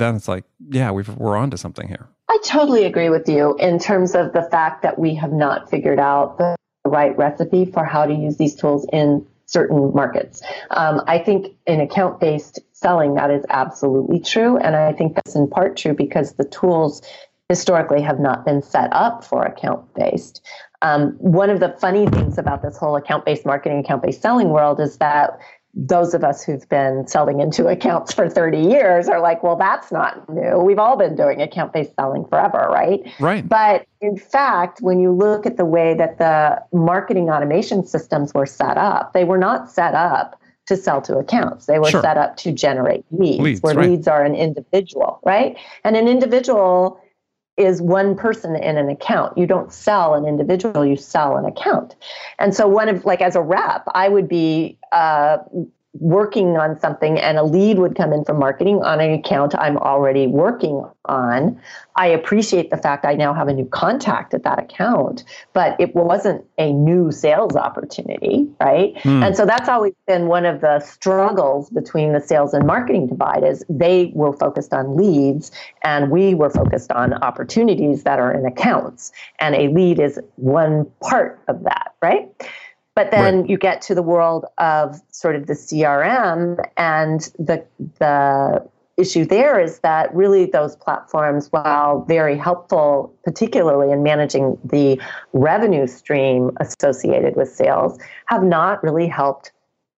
then 0.00 0.16
it's 0.16 0.28
like 0.28 0.44
yeah 0.70 0.90
we've, 0.90 1.08
we're 1.16 1.36
on 1.36 1.50
to 1.50 1.56
something 1.56 1.88
here 1.88 2.08
I 2.28 2.38
totally 2.44 2.84
agree 2.84 3.10
with 3.10 3.28
you 3.28 3.56
in 3.58 3.80
terms 3.80 4.14
of 4.14 4.32
the 4.32 4.42
fact 4.42 4.82
that 4.82 5.00
we 5.00 5.16
have 5.16 5.32
not 5.32 5.68
figured 5.68 5.98
out 5.98 6.38
the 6.38 6.54
right 6.84 7.16
recipe 7.18 7.64
for 7.64 7.84
how 7.84 8.06
to 8.06 8.14
use 8.14 8.36
these 8.36 8.54
tools 8.54 8.86
in 8.92 9.26
certain 9.46 9.92
markets. 9.94 10.40
Um, 10.70 11.02
I 11.08 11.18
think 11.18 11.48
in 11.66 11.80
account 11.80 12.20
based 12.20 12.60
selling, 12.72 13.14
that 13.14 13.32
is 13.32 13.44
absolutely 13.50 14.20
true. 14.20 14.56
And 14.58 14.76
I 14.76 14.92
think 14.92 15.16
that's 15.16 15.34
in 15.34 15.48
part 15.48 15.76
true 15.76 15.92
because 15.92 16.34
the 16.34 16.44
tools 16.44 17.02
historically 17.48 18.00
have 18.00 18.20
not 18.20 18.44
been 18.44 18.62
set 18.62 18.90
up 18.92 19.24
for 19.24 19.44
account 19.44 19.92
based. 19.94 20.40
Um, 20.82 21.16
one 21.18 21.50
of 21.50 21.58
the 21.58 21.76
funny 21.80 22.06
things 22.06 22.38
about 22.38 22.62
this 22.62 22.78
whole 22.78 22.94
account 22.94 23.24
based 23.24 23.44
marketing, 23.44 23.80
account 23.80 24.04
based 24.04 24.22
selling 24.22 24.50
world 24.50 24.78
is 24.78 24.98
that 24.98 25.36
those 25.74 26.14
of 26.14 26.24
us 26.24 26.42
who've 26.42 26.68
been 26.68 27.06
selling 27.06 27.40
into 27.40 27.68
accounts 27.68 28.12
for 28.12 28.28
30 28.28 28.58
years 28.58 29.08
are 29.08 29.20
like, 29.20 29.42
well, 29.42 29.56
that's 29.56 29.92
not 29.92 30.28
new. 30.28 30.58
We've 30.58 30.78
all 30.78 30.96
been 30.96 31.14
doing 31.14 31.40
account 31.40 31.72
based 31.72 31.94
selling 31.94 32.24
forever, 32.26 32.68
right? 32.70 33.00
Right. 33.20 33.48
But 33.48 33.86
in 34.00 34.16
fact, 34.16 34.80
when 34.80 34.98
you 34.98 35.12
look 35.12 35.46
at 35.46 35.56
the 35.56 35.64
way 35.64 35.94
that 35.94 36.18
the 36.18 36.60
marketing 36.72 37.30
automation 37.30 37.86
systems 37.86 38.34
were 38.34 38.46
set 38.46 38.78
up, 38.78 39.12
they 39.12 39.24
were 39.24 39.38
not 39.38 39.70
set 39.70 39.94
up 39.94 40.40
to 40.66 40.76
sell 40.76 41.00
to 41.02 41.18
accounts. 41.18 41.66
They 41.66 41.78
were 41.78 41.90
sure. 41.90 42.02
set 42.02 42.16
up 42.16 42.36
to 42.38 42.52
generate 42.52 43.04
leads, 43.10 43.40
leads 43.40 43.60
where 43.60 43.74
right. 43.74 43.90
leads 43.90 44.08
are 44.08 44.24
an 44.24 44.34
individual, 44.34 45.20
right? 45.24 45.56
And 45.84 45.96
an 45.96 46.08
individual 46.08 47.00
is 47.60 47.82
one 47.82 48.16
person 48.16 48.56
in 48.56 48.78
an 48.78 48.88
account. 48.88 49.36
You 49.36 49.46
don't 49.46 49.72
sell 49.72 50.14
an 50.14 50.24
individual, 50.26 50.84
you 50.84 50.96
sell 50.96 51.36
an 51.36 51.44
account. 51.44 51.94
And 52.38 52.54
so, 52.54 52.66
one 52.66 52.88
of 52.88 53.04
like 53.04 53.20
as 53.20 53.36
a 53.36 53.42
rep, 53.42 53.84
I 53.94 54.08
would 54.08 54.28
be 54.28 54.78
uh, 54.92 55.38
working 55.94 56.56
on 56.56 56.78
something 56.78 57.18
and 57.18 57.36
a 57.36 57.42
lead 57.42 57.78
would 57.78 57.96
come 57.96 58.12
in 58.12 58.24
from 58.24 58.38
marketing 58.38 58.80
on 58.82 59.00
an 59.00 59.12
account 59.12 59.54
I'm 59.56 59.76
already 59.76 60.28
working 60.28 60.84
on, 61.06 61.60
I 61.96 62.06
appreciate 62.06 62.70
the 62.70 62.76
fact 62.76 63.04
I 63.04 63.14
now 63.14 63.34
have 63.34 63.48
a 63.48 63.52
new 63.52 63.66
contact 63.66 64.32
at 64.32 64.44
that 64.44 64.60
account, 64.60 65.24
but 65.52 65.78
it 65.80 65.94
wasn't 65.96 66.44
a 66.58 66.72
new 66.72 67.10
sales 67.10 67.56
opportunity, 67.56 68.48
right? 68.60 68.94
Mm. 68.98 69.26
And 69.26 69.36
so 69.36 69.44
that's 69.44 69.68
always 69.68 69.94
been 70.06 70.28
one 70.28 70.46
of 70.46 70.60
the 70.60 70.78
struggles 70.78 71.70
between 71.70 72.12
the 72.12 72.20
sales 72.20 72.54
and 72.54 72.64
marketing 72.66 73.08
divide 73.08 73.42
is 73.42 73.64
they 73.68 74.12
were 74.14 74.32
focused 74.32 74.72
on 74.72 74.96
leads 74.96 75.50
and 75.82 76.10
we 76.10 76.34
were 76.34 76.50
focused 76.50 76.92
on 76.92 77.14
opportunities 77.14 78.04
that 78.04 78.20
are 78.20 78.32
in 78.32 78.46
accounts. 78.46 79.10
And 79.40 79.56
a 79.56 79.68
lead 79.68 79.98
is 79.98 80.20
one 80.36 80.88
part 81.00 81.40
of 81.48 81.64
that, 81.64 81.94
right? 82.00 82.30
But 83.00 83.12
then 83.12 83.40
right. 83.40 83.48
you 83.48 83.56
get 83.56 83.80
to 83.82 83.94
the 83.94 84.02
world 84.02 84.44
of 84.58 85.00
sort 85.10 85.34
of 85.34 85.46
the 85.46 85.54
CRM 85.54 86.62
and 86.76 87.20
the 87.38 87.64
the 87.98 88.68
issue 88.98 89.24
there 89.24 89.58
is 89.58 89.78
that 89.78 90.14
really 90.14 90.44
those 90.44 90.76
platforms, 90.76 91.48
while 91.50 92.04
very 92.04 92.36
helpful, 92.36 93.16
particularly 93.24 93.90
in 93.90 94.02
managing 94.02 94.58
the 94.62 95.00
revenue 95.32 95.86
stream 95.86 96.50
associated 96.60 97.36
with 97.36 97.48
sales, 97.48 97.98
have 98.26 98.42
not 98.42 98.84
really 98.84 99.06
helped 99.06 99.52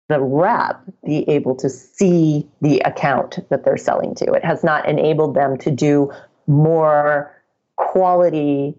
the 0.07 0.21
rep 0.21 0.79
be 1.03 1.27
able 1.27 1.55
to 1.55 1.69
see 1.71 2.47
the 2.61 2.81
account 2.81 3.39
that 3.49 3.65
they're 3.65 3.77
selling 3.77 4.13
to. 4.13 4.31
It 4.31 4.45
has 4.45 4.63
not 4.63 4.87
enabled 4.87 5.33
them 5.33 5.57
to 5.57 5.71
do 5.71 6.11
more 6.45 7.35
quality 7.77 8.75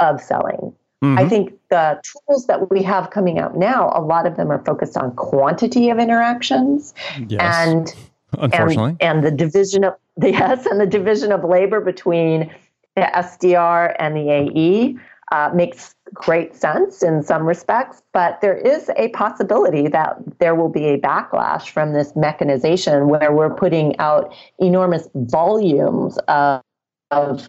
of 0.00 0.20
selling. 0.20 0.74
Mm-hmm. 1.04 1.18
I 1.18 1.28
think 1.28 1.52
the 1.68 2.00
tools 2.02 2.46
that 2.46 2.70
we 2.70 2.82
have 2.82 3.10
coming 3.10 3.38
out 3.38 3.56
now, 3.58 3.92
a 3.94 4.00
lot 4.00 4.26
of 4.26 4.36
them 4.36 4.50
are 4.50 4.64
focused 4.64 4.96
on 4.96 5.14
quantity 5.16 5.90
of 5.90 5.98
interactions 5.98 6.94
yes. 7.28 7.40
and 7.42 7.94
unfortunately 8.38 8.96
and, 9.00 9.18
and 9.18 9.26
the 9.26 9.30
division 9.30 9.84
of 9.84 9.94
the 10.16 10.30
yes 10.40 10.64
and 10.66 10.80
the 10.80 10.86
division 10.86 11.30
of 11.30 11.44
labor 11.44 11.80
between 11.80 12.50
the 12.96 13.02
SDR 13.02 13.94
and 13.98 14.16
the 14.16 14.30
AE 14.30 14.96
uh, 15.32 15.50
makes 15.54 15.94
great 16.14 16.54
sense 16.54 17.02
in 17.02 17.22
some 17.22 17.44
respects, 17.44 18.02
but 18.12 18.40
there 18.40 18.56
is 18.56 18.90
a 18.96 19.08
possibility 19.08 19.88
that 19.88 20.16
there 20.38 20.54
will 20.54 20.68
be 20.68 20.86
a 20.86 20.98
backlash 20.98 21.68
from 21.68 21.92
this 21.92 22.14
mechanization 22.14 23.08
where 23.08 23.32
we're 23.32 23.54
putting 23.54 23.98
out 23.98 24.32
enormous 24.58 25.08
volumes 25.14 26.16
of, 26.28 26.62
of 27.10 27.48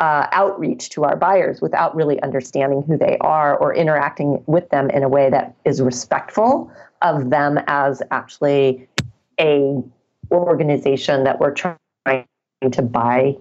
uh, 0.00 0.26
outreach 0.32 0.88
to 0.90 1.04
our 1.04 1.14
buyers 1.14 1.60
without 1.60 1.94
really 1.94 2.20
understanding 2.22 2.82
who 2.82 2.96
they 2.96 3.18
are 3.20 3.56
or 3.58 3.74
interacting 3.74 4.42
with 4.46 4.68
them 4.70 4.88
in 4.90 5.02
a 5.02 5.08
way 5.08 5.28
that 5.28 5.54
is 5.64 5.80
respectful 5.80 6.72
of 7.02 7.30
them 7.30 7.58
as 7.66 8.02
actually 8.10 8.88
a 9.38 9.82
organization 10.32 11.24
that 11.24 11.38
we're 11.38 11.52
trying 11.52 12.24
to 12.72 12.82
buy, 12.82 13.36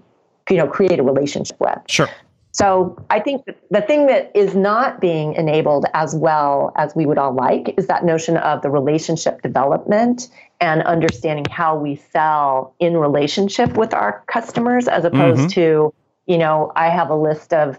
you 0.50 0.58
know, 0.58 0.67
create 0.67 1.00
a 1.00 1.04
relationship 1.04 1.60
with. 1.60 1.80
Sure. 1.88 2.10
So 2.52 3.06
I 3.10 3.19
think 3.19 3.45
the 3.69 3.82
thing 3.82 4.08
that 4.08 4.32
is 4.36 4.56
not 4.56 5.00
being 5.00 5.34
enabled 5.36 5.86
as 5.93 6.15
well 6.15 6.74
as 6.76 6.93
we 6.95 7.06
would 7.06 7.17
all 7.17 7.34
like 7.34 7.76
is 7.78 7.88
that 7.88 8.04
notion 8.04 8.38
of 8.38 8.63
the 8.63 8.69
relationship 8.69 9.41
development 9.41 10.30
and 10.60 10.82
understanding 10.84 11.45
how 11.50 11.78
we 11.78 11.95
sell 12.12 12.74
in 12.80 12.98
relationship 12.98 13.78
with 13.78 13.93
our 13.93 14.24
customers 14.28 14.88
as 14.88 15.06
opposed 15.06 15.41
mm-hmm. 15.41 15.50
to 15.50 15.93
you 16.30 16.38
know, 16.38 16.72
I 16.76 16.89
have 16.89 17.10
a 17.10 17.15
list 17.15 17.54
of 17.54 17.78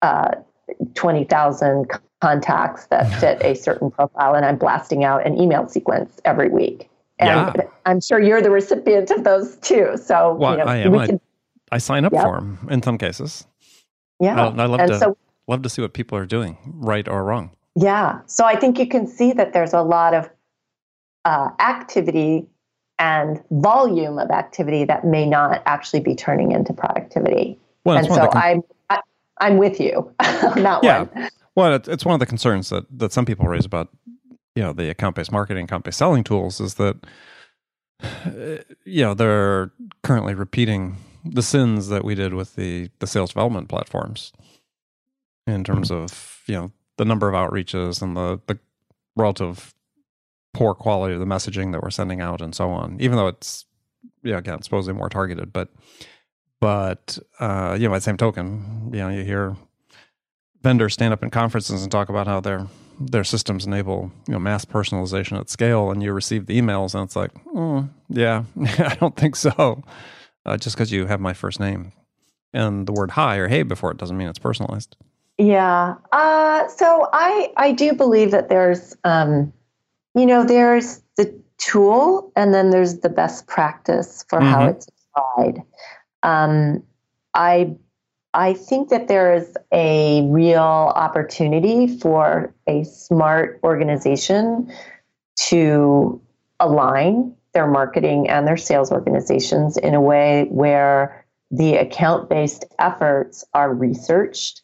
uh, 0.00 0.36
20,000 0.94 1.90
contacts 2.20 2.86
that 2.86 3.12
fit 3.20 3.42
a 3.42 3.54
certain 3.54 3.90
profile, 3.90 4.34
and 4.34 4.46
I'm 4.46 4.56
blasting 4.56 5.04
out 5.04 5.26
an 5.26 5.38
email 5.38 5.68
sequence 5.68 6.20
every 6.24 6.48
week. 6.48 6.88
And 7.18 7.54
yeah. 7.54 7.64
I'm 7.84 8.00
sure 8.00 8.18
you're 8.18 8.40
the 8.40 8.50
recipient 8.50 9.10
of 9.10 9.24
those 9.24 9.56
too. 9.56 9.98
So, 10.02 10.34
well, 10.36 10.52
you 10.52 10.58
know, 10.58 10.64
I 10.64 10.76
am. 10.76 10.94
I, 10.98 11.06
can, 11.06 11.20
I, 11.70 11.78
sign 11.78 12.06
up 12.06 12.12
for 12.12 12.36
them 12.36 12.66
in 12.70 12.82
some 12.82 12.96
cases. 12.96 13.46
Yeah. 14.20 14.40
I, 14.40 14.46
I 14.46 14.66
love 14.66 14.80
and 14.80 14.92
to 14.92 14.98
so, 14.98 15.18
love 15.46 15.62
to 15.62 15.68
see 15.68 15.82
what 15.82 15.92
people 15.92 16.16
are 16.16 16.24
doing, 16.24 16.56
right 16.64 17.06
or 17.06 17.24
wrong. 17.24 17.50
Yeah. 17.74 18.20
So 18.26 18.46
I 18.46 18.56
think 18.56 18.78
you 18.78 18.86
can 18.86 19.06
see 19.06 19.32
that 19.32 19.52
there's 19.52 19.74
a 19.74 19.82
lot 19.82 20.14
of 20.14 20.30
uh, 21.26 21.50
activity 21.58 22.46
and 22.98 23.42
volume 23.50 24.18
of 24.18 24.30
activity 24.30 24.84
that 24.84 25.04
may 25.04 25.26
not 25.26 25.62
actually 25.66 26.00
be 26.00 26.14
turning 26.14 26.52
into 26.52 26.72
productivity. 26.72 27.58
Well, 27.84 27.98
and 27.98 28.06
so 28.06 28.28
con- 28.28 28.42
I'm 28.42 28.62
I, 28.90 29.00
I'm 29.40 29.58
with 29.58 29.80
you 29.80 30.14
on 30.20 30.62
that 30.62 30.82
yeah. 30.82 31.02
one. 31.04 31.28
Well, 31.56 31.74
it's 31.74 32.04
one 32.04 32.14
of 32.14 32.20
the 32.20 32.26
concerns 32.26 32.70
that 32.70 32.84
that 32.96 33.12
some 33.12 33.26
people 33.26 33.46
raise 33.46 33.64
about 33.64 33.88
you 34.54 34.62
know 34.62 34.72
the 34.72 34.88
account 34.88 35.16
based 35.16 35.32
marketing, 35.32 35.64
account 35.64 35.84
based 35.84 35.98
selling 35.98 36.24
tools 36.24 36.60
is 36.60 36.74
that 36.74 36.96
you 38.84 39.02
know 39.02 39.14
they're 39.14 39.72
currently 40.02 40.34
repeating 40.34 40.96
the 41.24 41.42
sins 41.42 41.88
that 41.88 42.04
we 42.04 42.14
did 42.14 42.34
with 42.34 42.56
the 42.56 42.88
the 43.00 43.06
sales 43.06 43.30
development 43.30 43.68
platforms 43.68 44.32
in 45.46 45.64
terms 45.64 45.90
of 45.90 46.42
you 46.46 46.54
know 46.54 46.72
the 46.96 47.04
number 47.04 47.28
of 47.28 47.34
outreaches 47.34 48.00
and 48.00 48.16
the 48.16 48.40
the 48.46 48.58
relative 49.16 49.74
poor 50.52 50.74
quality 50.74 51.14
of 51.14 51.20
the 51.20 51.26
messaging 51.26 51.72
that 51.72 51.82
we're 51.82 51.90
sending 51.90 52.20
out 52.20 52.40
and 52.40 52.54
so 52.54 52.70
on 52.70 52.96
even 53.00 53.16
though 53.16 53.28
it's 53.28 53.66
yeah 54.22 54.38
again 54.38 54.62
supposedly 54.62 54.96
more 54.98 55.08
targeted 55.08 55.52
but 55.52 55.68
but 56.60 57.18
uh, 57.38 57.76
you 57.78 57.84
know, 57.84 57.90
by 57.90 57.98
the 57.98 58.02
same 58.02 58.16
token, 58.16 58.90
you 58.92 59.00
know, 59.00 59.08
you 59.08 59.24
hear 59.24 59.56
vendors 60.62 60.94
stand 60.94 61.12
up 61.12 61.22
in 61.22 61.30
conferences 61.30 61.82
and 61.82 61.90
talk 61.90 62.08
about 62.08 62.26
how 62.26 62.40
their 62.40 62.66
their 63.00 63.24
systems 63.24 63.64
enable 63.66 64.12
you 64.28 64.34
know 64.34 64.38
mass 64.38 64.64
personalization 64.64 65.38
at 65.38 65.48
scale, 65.48 65.90
and 65.90 66.02
you 66.02 66.12
receive 66.12 66.46
the 66.46 66.60
emails, 66.60 66.94
and 66.94 67.04
it's 67.04 67.16
like, 67.16 67.32
mm, 67.44 67.88
yeah, 68.08 68.44
I 68.78 68.96
don't 69.00 69.16
think 69.16 69.36
so. 69.36 69.82
Uh, 70.46 70.56
just 70.56 70.76
because 70.76 70.90
you 70.90 71.06
have 71.06 71.20
my 71.20 71.34
first 71.34 71.60
name 71.60 71.92
and 72.52 72.86
the 72.86 72.92
word 72.92 73.10
hi 73.10 73.36
or 73.36 73.48
hey 73.48 73.62
before 73.62 73.90
it 73.90 73.98
doesn't 73.98 74.16
mean 74.16 74.28
it's 74.28 74.38
personalized. 74.38 74.96
Yeah. 75.38 75.94
Uh, 76.12 76.68
so 76.68 77.08
I 77.12 77.52
I 77.56 77.72
do 77.72 77.94
believe 77.94 78.30
that 78.30 78.48
there's 78.48 78.96
um, 79.04 79.52
you 80.14 80.26
know 80.26 80.44
there's 80.44 81.02
the 81.16 81.34
tool 81.58 82.32
and 82.36 82.52
then 82.52 82.70
there's 82.70 83.00
the 83.00 83.08
best 83.08 83.46
practice 83.46 84.24
for 84.28 84.38
mm-hmm. 84.38 84.48
how 84.48 84.66
it's 84.66 84.86
applied. 85.16 85.62
Um, 86.22 86.82
I 87.34 87.76
I 88.32 88.54
think 88.54 88.90
that 88.90 89.08
there 89.08 89.34
is 89.34 89.56
a 89.72 90.22
real 90.28 90.60
opportunity 90.60 91.98
for 91.98 92.54
a 92.68 92.84
smart 92.84 93.58
organization 93.64 94.72
to 95.48 96.20
align 96.60 97.34
their 97.54 97.66
marketing 97.66 98.28
and 98.28 98.46
their 98.46 98.56
sales 98.56 98.92
organizations 98.92 99.76
in 99.76 99.94
a 99.94 100.00
way 100.00 100.46
where 100.50 101.24
the 101.50 101.74
account 101.76 102.28
based 102.28 102.64
efforts 102.78 103.44
are 103.54 103.74
researched 103.74 104.62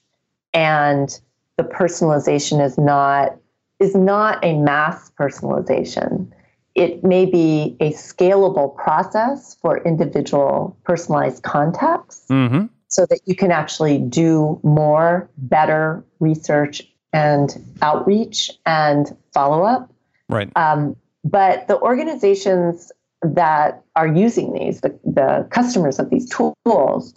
and 0.54 1.20
the 1.56 1.64
personalization 1.64 2.64
is 2.64 2.78
not 2.78 3.36
is 3.80 3.94
not 3.94 4.42
a 4.44 4.56
mass 4.58 5.10
personalization 5.18 6.30
it 6.76 7.02
may 7.02 7.24
be 7.24 7.74
a 7.80 7.90
scalable 7.92 8.76
process 8.76 9.56
for 9.62 9.78
individual 9.78 10.76
personalized 10.84 11.42
contacts 11.42 12.24
mm-hmm. 12.28 12.66
so 12.88 13.06
that 13.06 13.20
you 13.24 13.34
can 13.34 13.50
actually 13.50 13.98
do 13.98 14.60
more, 14.62 15.28
better 15.38 16.04
research 16.20 16.86
and 17.14 17.56
outreach 17.80 18.50
and 18.66 19.16
follow 19.32 19.64
up. 19.64 19.90
Right. 20.28 20.54
Um, 20.54 20.96
but 21.24 21.66
the 21.66 21.80
organizations 21.80 22.92
that 23.22 23.82
are 23.96 24.06
using 24.06 24.52
these, 24.52 24.82
the, 24.82 24.98
the 25.02 25.48
customers 25.50 25.98
of 25.98 26.10
these 26.10 26.28
tools, 26.28 27.14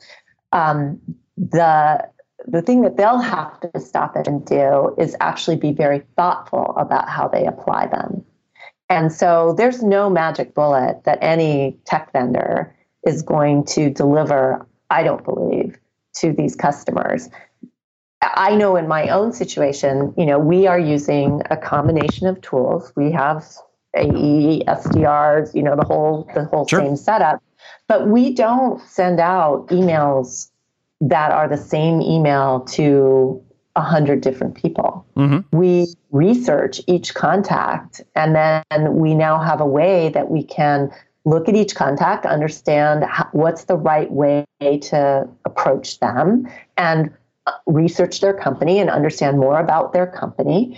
um, 0.53 0.99
the 1.37 2.07
the 2.47 2.61
thing 2.61 2.81
that 2.83 2.95
they'll 2.95 3.19
have 3.19 3.59
to 3.59 3.79
stop 3.81 4.15
and 4.15 4.45
do 4.45 4.95
is 4.97 5.15
actually 5.19 5.57
be 5.57 5.73
very 5.73 6.01
thoughtful 6.15 6.73
about 6.77 7.09
how 7.09 7.27
they 7.27 7.45
apply 7.45 7.87
them. 7.87 8.23
And 8.89 9.13
so 9.13 9.53
there's 9.55 9.83
no 9.83 10.09
magic 10.09 10.55
bullet 10.55 11.03
that 11.05 11.19
any 11.21 11.77
tech 11.85 12.11
vendor 12.11 12.75
is 13.05 13.21
going 13.21 13.63
to 13.65 13.89
deliver, 13.89 14.65
I 14.89 15.03
don't 15.03 15.23
believe, 15.23 15.77
to 16.15 16.33
these 16.33 16.55
customers. 16.55 17.29
I 18.21 18.55
know 18.55 18.75
in 18.75 18.87
my 18.87 19.07
own 19.09 19.31
situation, 19.31 20.13
you 20.17 20.25
know, 20.25 20.39
we 20.39 20.67
are 20.67 20.79
using 20.79 21.41
a 21.49 21.55
combination 21.55 22.27
of 22.27 22.41
tools. 22.41 22.91
We 22.95 23.11
have 23.11 23.45
AE, 23.95 24.63
SDRs, 24.67 25.55
you 25.55 25.63
know, 25.63 25.75
the 25.75 25.85
whole 25.85 26.29
the 26.33 26.45
whole 26.45 26.67
sure. 26.67 26.81
same 26.81 26.97
setup. 26.97 27.41
But 27.87 28.07
we 28.07 28.33
don't 28.33 28.81
send 28.81 29.19
out 29.19 29.67
emails 29.67 30.49
that 31.01 31.31
are 31.31 31.47
the 31.47 31.57
same 31.57 32.01
email 32.01 32.61
to 32.61 33.43
a 33.79 33.81
hundred 33.81 34.19
different 34.21 34.55
people. 34.55 35.05
Mm-hmm. 35.15 35.57
We 35.57 35.87
research 36.11 36.81
each 36.85 37.13
contact, 37.13 38.01
and 38.13 38.35
then 38.35 38.95
we 38.95 39.15
now 39.15 39.39
have 39.39 39.61
a 39.61 39.65
way 39.65 40.09
that 40.09 40.29
we 40.29 40.43
can 40.43 40.91
look 41.23 41.47
at 41.47 41.55
each 41.55 41.75
contact, 41.75 42.25
understand 42.25 43.05
how, 43.05 43.27
what's 43.31 43.63
the 43.65 43.77
right 43.77 44.11
way 44.11 44.45
to 44.59 45.27
approach 45.45 45.99
them, 45.99 46.47
and 46.77 47.09
uh, 47.47 47.53
research 47.67 48.19
their 48.19 48.33
company 48.33 48.79
and 48.79 48.89
understand 48.89 49.39
more 49.39 49.59
about 49.59 49.93
their 49.93 50.07
company. 50.07 50.77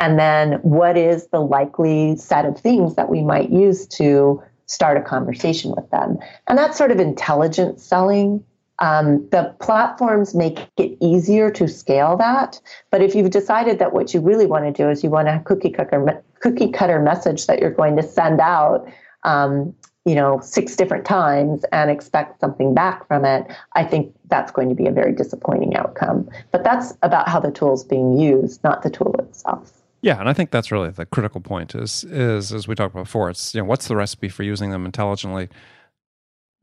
And 0.00 0.18
then, 0.18 0.54
what 0.62 0.96
is 0.96 1.28
the 1.28 1.40
likely 1.40 2.16
set 2.16 2.44
of 2.46 2.58
things 2.58 2.96
that 2.96 3.10
we 3.10 3.22
might 3.22 3.50
use 3.50 3.86
to 3.98 4.42
start 4.66 4.96
a 4.96 5.02
conversation 5.02 5.70
with 5.76 5.88
them? 5.90 6.18
And 6.48 6.58
that's 6.58 6.76
sort 6.76 6.90
of 6.90 6.98
intelligent 6.98 7.80
selling 7.80 8.42
um, 8.80 9.28
the 9.30 9.54
platforms 9.60 10.34
make 10.34 10.68
it 10.76 10.96
easier 11.00 11.50
to 11.50 11.68
scale 11.68 12.16
that. 12.16 12.60
But 12.90 13.02
if 13.02 13.14
you've 13.14 13.30
decided 13.30 13.78
that 13.78 13.92
what 13.92 14.14
you 14.14 14.20
really 14.20 14.46
want 14.46 14.64
to 14.64 14.72
do 14.72 14.88
is 14.88 15.04
you 15.04 15.10
want 15.10 15.28
a 15.28 15.40
cookie 15.44 15.70
cutter, 15.70 16.22
cookie 16.40 16.70
cutter 16.70 17.00
message 17.00 17.46
that 17.46 17.60
you're 17.60 17.70
going 17.70 17.96
to 17.96 18.02
send 18.02 18.40
out, 18.40 18.90
um, 19.24 19.74
you 20.06 20.14
know, 20.14 20.40
six 20.40 20.76
different 20.76 21.04
times 21.04 21.62
and 21.72 21.90
expect 21.90 22.40
something 22.40 22.74
back 22.74 23.06
from 23.06 23.26
it, 23.26 23.46
I 23.74 23.84
think 23.84 24.14
that's 24.28 24.50
going 24.50 24.70
to 24.70 24.74
be 24.74 24.86
a 24.86 24.92
very 24.92 25.12
disappointing 25.12 25.76
outcome. 25.76 26.30
But 26.50 26.64
that's 26.64 26.94
about 27.02 27.28
how 27.28 27.38
the 27.38 27.50
tool 27.50 27.74
is 27.74 27.84
being 27.84 28.18
used, 28.18 28.64
not 28.64 28.82
the 28.82 28.90
tool 28.90 29.14
itself. 29.18 29.72
Yeah, 30.02 30.18
and 30.18 30.30
I 30.30 30.32
think 30.32 30.50
that's 30.50 30.72
really 30.72 30.88
the 30.88 31.04
critical 31.04 31.42
point 31.42 31.74
is 31.74 32.04
is 32.04 32.54
as 32.54 32.66
we 32.66 32.74
talked 32.74 32.94
about 32.94 33.04
before, 33.04 33.28
it's 33.28 33.54
you 33.54 33.60
know, 33.60 33.66
what's 33.66 33.86
the 33.86 33.96
recipe 33.96 34.30
for 34.30 34.42
using 34.42 34.70
them 34.70 34.86
intelligently? 34.86 35.50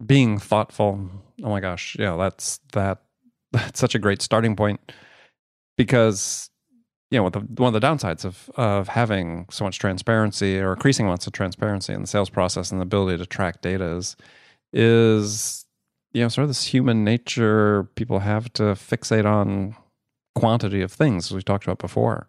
Being 0.05 0.38
thoughtful. 0.38 1.10
Oh 1.43 1.49
my 1.49 1.60
gosh, 1.60 1.95
yeah, 1.99 2.15
that's 2.15 2.60
that 2.73 3.01
that's 3.51 3.79
such 3.79 3.95
a 3.95 3.99
great 3.99 4.21
starting 4.21 4.55
point 4.55 4.79
because 5.77 6.49
you 7.10 7.17
know, 7.17 7.29
one 7.29 7.73
of 7.73 7.81
the 7.81 7.88
downsides 7.88 8.25
of 8.25 8.49
of 8.55 8.89
having 8.89 9.45
so 9.49 9.63
much 9.63 9.79
transparency 9.79 10.60
or 10.60 10.73
increasing 10.73 11.05
amounts 11.05 11.25
of 11.25 11.33
transparency 11.33 11.93
in 11.93 12.01
the 12.01 12.07
sales 12.07 12.29
process 12.29 12.71
and 12.71 12.81
the 12.81 12.83
ability 12.83 13.17
to 13.17 13.25
track 13.25 13.62
data 13.62 13.86
is 13.86 14.15
is 14.73 15.65
you 16.13 16.21
know 16.21 16.27
sort 16.27 16.43
of 16.43 16.49
this 16.49 16.63
human 16.63 17.03
nature 17.03 17.83
people 17.95 18.19
have 18.19 18.51
to 18.53 18.63
fixate 18.63 19.25
on 19.25 19.75
quantity 20.36 20.81
of 20.81 20.91
things 20.91 21.27
as 21.27 21.36
we 21.36 21.41
talked 21.41 21.63
about 21.63 21.79
before 21.79 22.27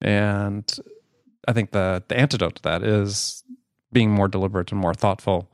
and 0.00 0.78
i 1.46 1.52
think 1.52 1.70
the 1.70 2.02
the 2.08 2.18
antidote 2.18 2.56
to 2.56 2.62
that 2.62 2.82
is 2.82 3.44
being 3.92 4.10
more 4.10 4.28
deliberate 4.28 4.72
and 4.72 4.80
more 4.80 4.94
thoughtful 4.94 5.50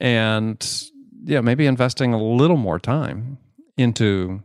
and 0.00 0.84
yeah 1.24 1.40
maybe 1.40 1.66
investing 1.66 2.14
a 2.14 2.22
little 2.22 2.56
more 2.56 2.78
time 2.78 3.38
into 3.76 4.42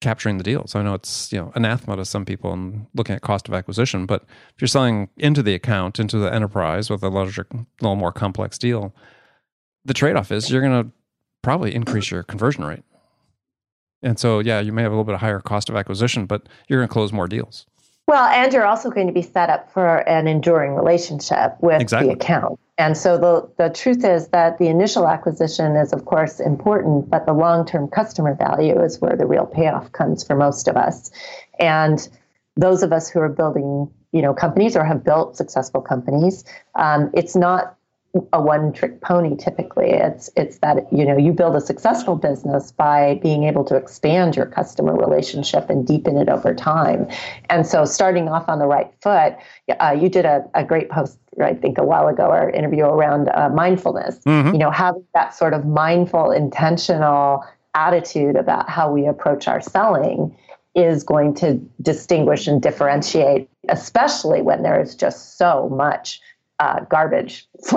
capturing 0.00 0.38
the 0.38 0.44
deals. 0.44 0.74
I 0.74 0.82
know 0.82 0.94
it's 0.94 1.32
you 1.32 1.38
know 1.38 1.52
anathema 1.54 1.96
to 1.96 2.04
some 2.04 2.24
people 2.24 2.52
and 2.52 2.86
looking 2.94 3.14
at 3.14 3.22
cost 3.22 3.48
of 3.48 3.54
acquisition, 3.54 4.06
but 4.06 4.22
if 4.54 4.60
you're 4.60 4.68
selling 4.68 5.08
into 5.16 5.42
the 5.42 5.54
account, 5.54 5.98
into 5.98 6.18
the 6.18 6.32
enterprise 6.32 6.90
with 6.90 7.02
a 7.02 7.08
larger, 7.08 7.46
little 7.80 7.96
more 7.96 8.12
complex 8.12 8.58
deal, 8.58 8.94
the 9.84 9.94
trade-off 9.94 10.30
is 10.30 10.50
you're 10.50 10.60
going 10.60 10.84
to 10.84 10.90
probably 11.42 11.74
increase 11.74 12.10
your 12.10 12.22
conversion 12.22 12.64
rate. 12.64 12.82
And 14.02 14.18
so, 14.18 14.40
yeah, 14.40 14.60
you 14.60 14.72
may 14.72 14.82
have 14.82 14.92
a 14.92 14.94
little 14.94 15.04
bit 15.04 15.14
of 15.14 15.20
higher 15.20 15.40
cost 15.40 15.68
of 15.68 15.76
acquisition, 15.76 16.26
but 16.26 16.48
you're 16.68 16.80
going 16.80 16.88
to 16.88 16.92
close 16.92 17.12
more 17.12 17.26
deals. 17.28 17.66
Well, 18.06 18.26
and 18.26 18.52
you're 18.52 18.66
also 18.66 18.90
going 18.90 19.08
to 19.08 19.12
be 19.12 19.22
set 19.22 19.50
up 19.50 19.72
for 19.72 20.08
an 20.08 20.28
enduring 20.28 20.74
relationship 20.74 21.56
with 21.60 21.80
exactly. 21.80 22.08
the 22.08 22.14
account. 22.14 22.60
And 22.78 22.96
so 22.96 23.18
the, 23.18 23.50
the 23.58 23.70
truth 23.70 24.04
is 24.04 24.28
that 24.28 24.58
the 24.58 24.68
initial 24.68 25.08
acquisition 25.08 25.76
is, 25.76 25.92
of 25.92 26.04
course, 26.04 26.38
important, 26.38 27.10
but 27.10 27.26
the 27.26 27.32
long 27.32 27.66
term 27.66 27.88
customer 27.88 28.34
value 28.34 28.80
is 28.80 29.00
where 29.00 29.16
the 29.16 29.26
real 29.26 29.46
payoff 29.46 29.90
comes 29.92 30.22
for 30.22 30.36
most 30.36 30.68
of 30.68 30.76
us. 30.76 31.10
And 31.58 32.06
those 32.56 32.82
of 32.82 32.92
us 32.92 33.08
who 33.08 33.20
are 33.20 33.28
building 33.28 33.90
you 34.12 34.22
know 34.22 34.32
companies 34.32 34.76
or 34.76 34.84
have 34.84 35.04
built 35.04 35.36
successful 35.36 35.80
companies 35.80 36.44
um, 36.74 37.10
it's 37.12 37.36
not 37.36 37.75
a 38.32 38.40
one 38.40 38.72
trick 38.72 39.00
pony 39.00 39.36
typically. 39.36 39.90
It's 39.90 40.30
it's 40.36 40.58
that 40.58 40.90
you 40.92 41.04
know 41.04 41.16
you 41.16 41.32
build 41.32 41.56
a 41.56 41.60
successful 41.60 42.16
business 42.16 42.72
by 42.72 43.18
being 43.22 43.44
able 43.44 43.64
to 43.64 43.76
expand 43.76 44.36
your 44.36 44.46
customer 44.46 44.94
relationship 44.94 45.70
and 45.70 45.86
deepen 45.86 46.16
it 46.16 46.28
over 46.28 46.54
time. 46.54 47.08
And 47.50 47.66
so 47.66 47.84
starting 47.84 48.28
off 48.28 48.48
on 48.48 48.58
the 48.58 48.66
right 48.66 48.92
foot 49.00 49.36
uh, 49.80 49.96
you 49.98 50.08
did 50.08 50.24
a, 50.24 50.44
a 50.54 50.64
great 50.64 50.88
post 50.90 51.18
i 51.42 51.52
think 51.52 51.78
a 51.78 51.84
while 51.84 52.08
ago 52.08 52.26
or 52.26 52.50
interview 52.50 52.84
around 52.84 53.28
uh, 53.34 53.48
mindfulness. 53.50 54.18
Mm-hmm. 54.20 54.52
you 54.52 54.58
know 54.58 54.70
having 54.70 55.04
that 55.14 55.34
sort 55.34 55.54
of 55.54 55.66
mindful 55.66 56.30
intentional 56.30 57.44
attitude 57.74 58.36
about 58.36 58.70
how 58.70 58.90
we 58.90 59.06
approach 59.06 59.48
our 59.48 59.60
selling 59.60 60.36
is 60.74 61.02
going 61.02 61.34
to 61.34 61.54
distinguish 61.82 62.46
and 62.46 62.62
differentiate 62.62 63.48
especially 63.68 64.42
when 64.42 64.62
there 64.62 64.80
is 64.80 64.94
just 64.94 65.36
so 65.36 65.68
much 65.68 66.20
uh, 66.58 66.80
garbage, 66.88 67.46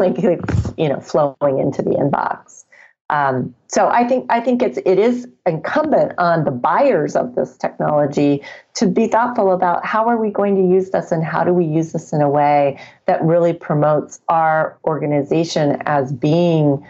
you 0.78 0.90
know, 0.90 1.00
flowing 1.02 1.60
into 1.60 1.82
the 1.82 1.92
inbox. 1.92 2.66
Um, 3.12 3.56
so 3.68 3.88
I 3.88 4.08
think 4.08 4.28
I 4.30 4.40
think 4.40 4.62
it's 4.62 4.78
it 4.86 5.00
is 5.00 5.28
incumbent 5.48 6.14
on 6.20 6.44
the 6.44 6.52
buyers 6.52 7.16
of 7.16 7.34
this 7.34 7.58
technology 7.58 8.44
to 8.76 8.88
be 8.88 9.08
thoughtful 9.08 9.52
about 9.52 9.84
how 9.84 10.08
are 10.08 10.18
we 10.18 10.30
going 10.30 10.56
to 10.56 10.62
use 10.62 10.92
this 10.92 11.12
and 11.12 11.24
how 11.24 11.44
do 11.44 11.52
we 11.52 11.66
use 11.66 11.92
this 11.92 12.14
in 12.14 12.22
a 12.22 12.30
way 12.30 12.80
that 13.08 13.24
really 13.24 13.54
promotes 13.54 14.20
our 14.30 14.78
organization 14.86 15.82
as 15.88 16.12
being 16.12 16.86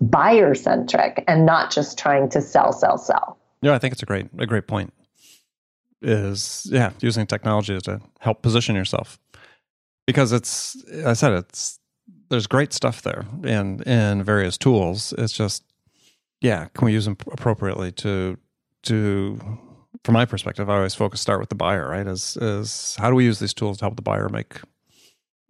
buyer 0.00 0.54
centric 0.54 1.24
and 1.28 1.44
not 1.44 1.70
just 1.70 1.98
trying 1.98 2.30
to 2.30 2.40
sell, 2.40 2.72
sell, 2.72 2.96
sell. 2.96 3.38
Yeah, 3.60 3.74
I 3.74 3.78
think 3.78 3.92
it's 3.92 4.02
a 4.02 4.06
great 4.06 4.28
a 4.38 4.46
great 4.46 4.66
point. 4.66 4.94
Is 6.00 6.66
yeah, 6.70 6.92
using 7.00 7.26
technology 7.26 7.78
to 7.80 8.00
help 8.20 8.40
position 8.40 8.76
yourself 8.76 9.18
because 10.08 10.32
it's 10.32 10.74
I 11.04 11.12
said 11.12 11.32
it's 11.32 11.78
there's 12.30 12.46
great 12.46 12.72
stuff 12.72 13.02
there 13.02 13.26
and 13.44 13.82
in 13.82 14.22
various 14.22 14.56
tools. 14.56 15.12
It's 15.18 15.34
just 15.34 15.64
yeah, 16.40 16.68
can 16.72 16.86
we 16.86 16.92
use 16.92 17.04
them 17.04 17.18
appropriately 17.30 17.92
to 17.92 18.38
to 18.84 19.38
from 20.04 20.14
my 20.14 20.24
perspective, 20.24 20.70
I 20.70 20.76
always 20.76 20.94
focus 20.94 21.20
start 21.20 21.40
with 21.40 21.50
the 21.50 21.56
buyer, 21.56 21.86
right? 21.90 22.06
Is 22.06 22.38
is 22.38 22.96
how 22.98 23.10
do 23.10 23.16
we 23.16 23.24
use 23.26 23.38
these 23.38 23.52
tools 23.52 23.78
to 23.78 23.84
help 23.84 23.96
the 23.96 24.02
buyer 24.02 24.30
make 24.30 24.62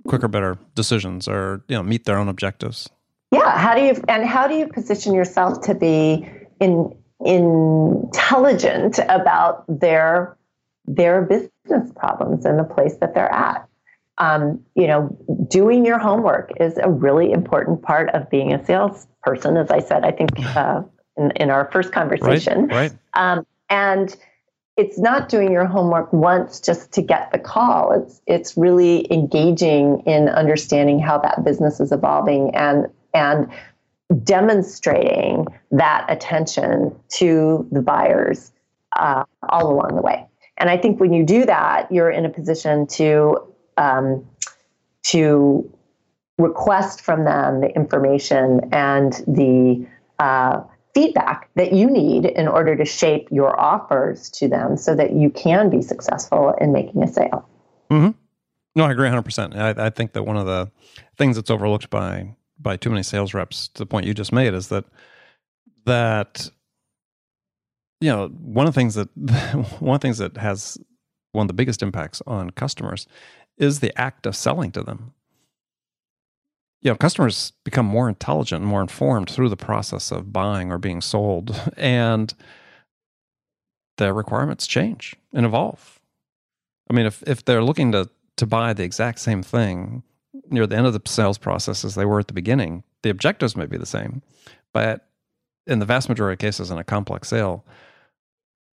quicker, 0.08 0.26
better 0.26 0.58
decisions 0.74 1.28
or 1.28 1.62
you 1.68 1.76
know 1.76 1.84
meet 1.84 2.04
their 2.04 2.18
own 2.18 2.28
objectives? 2.28 2.90
Yeah, 3.30 3.56
how 3.56 3.76
do 3.76 3.82
you 3.82 4.02
and 4.08 4.26
how 4.26 4.48
do 4.48 4.54
you 4.54 4.66
position 4.66 5.14
yourself 5.14 5.60
to 5.66 5.74
be 5.76 6.28
in 6.60 6.96
intelligent 7.20 8.98
about 9.08 9.64
their 9.68 10.36
their 10.84 11.22
business 11.22 11.92
problems 11.94 12.44
and 12.44 12.58
the 12.58 12.64
place 12.64 12.96
that 12.96 13.14
they're 13.14 13.32
at? 13.32 13.67
Um, 14.18 14.60
you 14.74 14.86
know, 14.86 15.16
doing 15.48 15.86
your 15.86 15.98
homework 15.98 16.52
is 16.60 16.76
a 16.78 16.90
really 16.90 17.32
important 17.32 17.82
part 17.82 18.10
of 18.10 18.28
being 18.30 18.52
a 18.52 18.64
salesperson, 18.64 19.56
as 19.56 19.70
I 19.70 19.78
said, 19.78 20.04
I 20.04 20.10
think 20.10 20.38
uh, 20.56 20.82
in, 21.16 21.30
in, 21.32 21.50
our 21.50 21.70
first 21.70 21.92
conversation. 21.92 22.66
Right. 22.66 22.92
right. 22.92 22.98
Um, 23.14 23.46
and 23.70 24.14
it's 24.76 24.98
not 24.98 25.28
doing 25.28 25.52
your 25.52 25.66
homework 25.66 26.12
once 26.12 26.60
just 26.60 26.92
to 26.92 27.02
get 27.02 27.30
the 27.32 27.38
call. 27.38 27.92
It's 27.92 28.20
it's 28.26 28.56
really 28.56 29.12
engaging 29.12 30.02
in 30.06 30.28
understanding 30.28 30.98
how 30.98 31.18
that 31.18 31.44
business 31.44 31.80
is 31.80 31.92
evolving 31.92 32.54
and 32.54 32.86
and 33.14 33.48
demonstrating 34.22 35.46
that 35.70 36.06
attention 36.08 36.94
to 37.08 37.68
the 37.70 37.82
buyers 37.82 38.52
uh, 38.96 39.24
all 39.48 39.72
along 39.72 39.96
the 39.96 40.02
way. 40.02 40.26
And 40.56 40.70
I 40.70 40.76
think 40.76 40.98
when 40.98 41.12
you 41.12 41.24
do 41.24 41.44
that, 41.44 41.90
you're 41.92 42.10
in 42.10 42.24
a 42.24 42.30
position 42.30 42.86
to 42.88 43.36
um, 43.78 44.26
to 45.04 45.70
request 46.36 47.00
from 47.00 47.24
them 47.24 47.60
the 47.60 47.74
information 47.74 48.60
and 48.72 49.12
the 49.26 49.86
uh, 50.18 50.60
feedback 50.94 51.48
that 51.54 51.72
you 51.72 51.90
need 51.90 52.26
in 52.26 52.48
order 52.48 52.76
to 52.76 52.84
shape 52.84 53.28
your 53.30 53.58
offers 53.58 54.30
to 54.30 54.48
them 54.48 54.76
so 54.76 54.94
that 54.94 55.12
you 55.12 55.30
can 55.30 55.70
be 55.70 55.82
successful 55.82 56.54
in 56.60 56.72
making 56.72 57.02
a 57.02 57.08
sale. 57.08 57.48
Mm-hmm. 57.90 58.10
No, 58.74 58.84
I 58.84 58.92
agree 58.92 59.08
100%. 59.08 59.56
I, 59.56 59.86
I 59.86 59.90
think 59.90 60.12
that 60.12 60.24
one 60.24 60.36
of 60.36 60.46
the 60.46 60.70
things 61.16 61.36
that's 61.36 61.50
overlooked 61.50 61.90
by 61.90 62.34
by 62.60 62.76
too 62.76 62.90
many 62.90 63.04
sales 63.04 63.34
reps 63.34 63.68
to 63.68 63.82
the 63.82 63.86
point 63.86 64.04
you 64.04 64.12
just 64.12 64.32
made 64.32 64.52
is 64.52 64.68
that 64.68 64.84
that 65.86 66.50
you 68.00 68.10
know 68.10 68.28
one 68.28 68.66
of 68.66 68.74
the 68.74 68.80
things 68.80 68.96
that 68.96 69.08
one 69.78 69.94
of 69.94 70.00
the 70.00 70.04
things 70.04 70.18
that 70.18 70.36
has 70.36 70.76
one 71.32 71.44
of 71.44 71.48
the 71.48 71.54
biggest 71.54 71.82
impacts 71.82 72.20
on 72.26 72.50
customers 72.50 73.06
is 73.58 73.80
the 73.80 73.96
act 74.00 74.26
of 74.26 74.36
selling 74.36 74.72
to 74.72 74.82
them. 74.82 75.12
You 76.80 76.92
know, 76.92 76.96
customers 76.96 77.52
become 77.64 77.86
more 77.86 78.08
intelligent 78.08 78.62
and 78.62 78.70
more 78.70 78.80
informed 78.80 79.28
through 79.28 79.48
the 79.48 79.56
process 79.56 80.12
of 80.12 80.32
buying 80.32 80.70
or 80.70 80.78
being 80.78 81.00
sold, 81.00 81.72
and 81.76 82.32
their 83.98 84.14
requirements 84.14 84.66
change 84.66 85.16
and 85.32 85.44
evolve. 85.44 86.00
I 86.88 86.94
mean, 86.94 87.06
if, 87.06 87.22
if 87.26 87.44
they're 87.44 87.64
looking 87.64 87.92
to, 87.92 88.08
to 88.36 88.46
buy 88.46 88.72
the 88.72 88.84
exact 88.84 89.18
same 89.18 89.42
thing 89.42 90.02
near 90.50 90.66
the 90.66 90.76
end 90.76 90.86
of 90.86 90.92
the 90.92 91.02
sales 91.04 91.36
process 91.36 91.84
as 91.84 91.94
they 91.94 92.04
were 92.04 92.20
at 92.20 92.28
the 92.28 92.32
beginning, 92.32 92.84
the 93.02 93.10
objectives 93.10 93.56
may 93.56 93.66
be 93.66 93.76
the 93.76 93.84
same. 93.84 94.22
But 94.72 95.08
in 95.66 95.80
the 95.80 95.84
vast 95.84 96.08
majority 96.08 96.34
of 96.34 96.38
cases 96.38 96.70
in 96.70 96.78
a 96.78 96.84
complex 96.84 97.28
sale, 97.28 97.64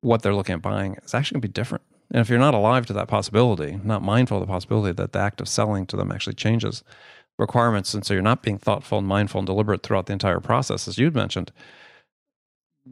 what 0.02 0.22
they're 0.22 0.36
looking 0.36 0.54
at 0.54 0.62
buying 0.62 0.98
is 1.04 1.14
actually 1.14 1.36
going 1.36 1.42
to 1.42 1.48
be 1.48 1.54
different. 1.54 1.84
And 2.12 2.22
if 2.22 2.30
you're 2.30 2.40
not 2.40 2.54
alive 2.54 2.86
to 2.88 2.94
that 2.94 3.08
possibility, 3.08 3.80
not 3.84 4.02
mindful 4.02 4.38
of 4.38 4.42
the 4.42 4.52
possibility 4.52 4.94
that 4.94 5.12
the 5.12 5.20
act 5.20 5.42
of 5.42 5.48
selling 5.48 5.86
to 5.88 5.98
them 5.98 6.12
actually 6.12 6.36
changes 6.36 6.84
requirements, 7.38 7.94
and 7.94 8.06
so 8.06 8.14
you're 8.14 8.24
not 8.24 8.42
being 8.42 8.58
thoughtful 8.58 9.00
and 9.00 9.08
mindful 9.08 9.40
and 9.40 9.46
deliberate 9.46 9.84
throughout 9.84 10.06
the 10.06 10.14
entire 10.14 10.40
process, 10.40 10.88
as 10.88 10.98
you'd 10.98 11.16
mentioned, 11.16 11.52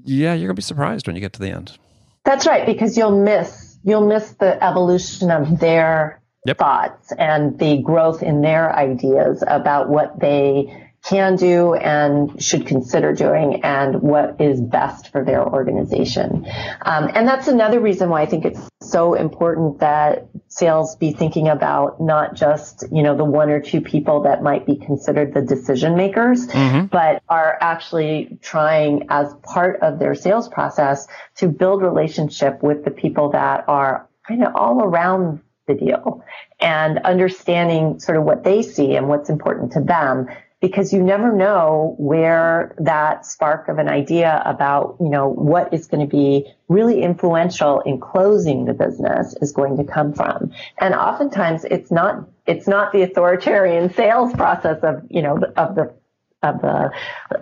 yeah, 0.03 0.33
you're 0.33 0.47
gonna 0.47 0.55
be 0.55 0.61
surprised 0.61 1.07
when 1.07 1.15
you 1.15 1.21
get 1.21 1.33
to 1.33 1.39
the 1.39 1.49
end. 1.49 1.77
That's 2.25 2.47
right, 2.47 2.65
because 2.65 2.97
you'll 2.97 3.23
miss 3.23 3.77
you'll 3.83 4.07
miss 4.07 4.31
the 4.33 4.61
evolution 4.63 5.29
of 5.29 5.59
their 5.59 6.21
yep. 6.45 6.57
thoughts 6.57 7.11
and 7.17 7.59
the 7.59 7.81
growth 7.81 8.23
in 8.23 8.41
their 8.41 8.75
ideas 8.75 9.43
about 9.47 9.89
what 9.89 10.19
they 10.19 10.82
can 11.03 11.35
do 11.35 11.73
and 11.73 12.41
should 12.41 12.65
consider 12.65 13.13
doing 13.13 13.61
and 13.63 14.01
what 14.01 14.39
is 14.39 14.61
best 14.61 15.11
for 15.11 15.23
their 15.23 15.45
organization. 15.45 16.45
Um, 16.81 17.11
and 17.13 17.27
that's 17.27 17.49
another 17.49 17.81
reason 17.81 18.09
why 18.09 18.21
I 18.21 18.25
think 18.25 18.45
it's 18.45 18.69
so 18.81 19.13
important 19.13 19.79
that 19.79 20.27
sales 20.47 20.95
be 20.95 21.11
thinking 21.11 21.49
about 21.49 21.99
not 21.99 22.35
just, 22.35 22.85
you 22.89 23.03
know, 23.03 23.17
the 23.17 23.25
one 23.25 23.49
or 23.49 23.59
two 23.59 23.81
people 23.81 24.23
that 24.23 24.43
might 24.43 24.65
be 24.65 24.77
considered 24.77 25.33
the 25.33 25.41
decision 25.41 25.97
makers, 25.97 26.47
mm-hmm. 26.47 26.85
but 26.85 27.21
are 27.27 27.57
actually 27.59 28.37
trying 28.41 29.07
as 29.09 29.33
part 29.43 29.81
of 29.81 29.99
their 29.99 30.15
sales 30.15 30.47
process 30.47 31.07
to 31.35 31.49
build 31.49 31.81
relationship 31.81 32.63
with 32.63 32.85
the 32.85 32.91
people 32.91 33.31
that 33.31 33.65
are 33.67 34.07
kind 34.25 34.41
of 34.41 34.55
all 34.55 34.81
around 34.81 35.41
the 35.67 35.73
deal 35.73 36.23
and 36.59 36.99
understanding 36.99 37.99
sort 37.99 38.17
of 38.17 38.23
what 38.23 38.43
they 38.43 38.61
see 38.61 38.95
and 38.95 39.07
what's 39.07 39.29
important 39.29 39.71
to 39.71 39.81
them 39.81 40.27
because 40.63 40.93
you 40.93 41.03
never 41.03 41.35
know 41.35 41.93
where 41.97 42.73
that 42.79 43.25
spark 43.25 43.67
of 43.67 43.79
an 43.79 43.89
idea 43.89 44.41
about, 44.45 44.95
you 45.01 45.09
know, 45.09 45.27
what 45.27 45.73
is 45.73 45.87
going 45.87 45.99
to 45.99 46.09
be 46.09 46.45
really 46.69 47.03
influential 47.03 47.81
in 47.81 47.99
closing 47.99 48.63
the 48.63 48.73
business 48.73 49.35
is 49.41 49.51
going 49.51 49.75
to 49.75 49.83
come 49.83 50.13
from. 50.13 50.53
And 50.77 50.95
oftentimes 50.95 51.65
it's 51.65 51.91
not, 51.91 52.29
it's 52.47 52.65
not 52.65 52.93
the 52.93 53.01
authoritarian 53.01 53.93
sales 53.93 54.31
process 54.35 54.79
of, 54.83 55.03
you 55.09 55.21
know, 55.21 55.37
of 55.57 55.75
the 55.75 55.93
of 56.41 56.61
the 56.61 56.91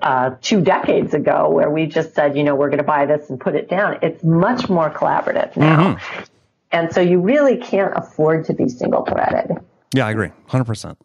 uh, 0.02 0.32
two 0.42 0.62
decades 0.62 1.14
ago 1.14 1.48
where 1.50 1.70
we 1.70 1.86
just 1.86 2.16
said, 2.16 2.36
you 2.36 2.44
know, 2.44 2.56
we're 2.56 2.70
going 2.70 2.80
to 2.80 2.84
buy 2.84 3.06
this 3.06 3.30
and 3.30 3.40
put 3.40 3.54
it 3.54 3.70
down. 3.70 4.00
It's 4.02 4.24
much 4.24 4.68
more 4.68 4.90
collaborative 4.90 5.56
now. 5.56 5.94
Mm-hmm. 5.94 6.24
And 6.72 6.92
so 6.92 7.02
you 7.02 7.20
really 7.20 7.58
can't 7.58 7.94
afford 7.96 8.46
to 8.46 8.54
be 8.56 8.68
single 8.68 9.06
threaded. 9.06 9.58
Yeah, 9.94 10.08
I 10.08 10.12
agree. 10.12 10.32
100%. 10.50 10.98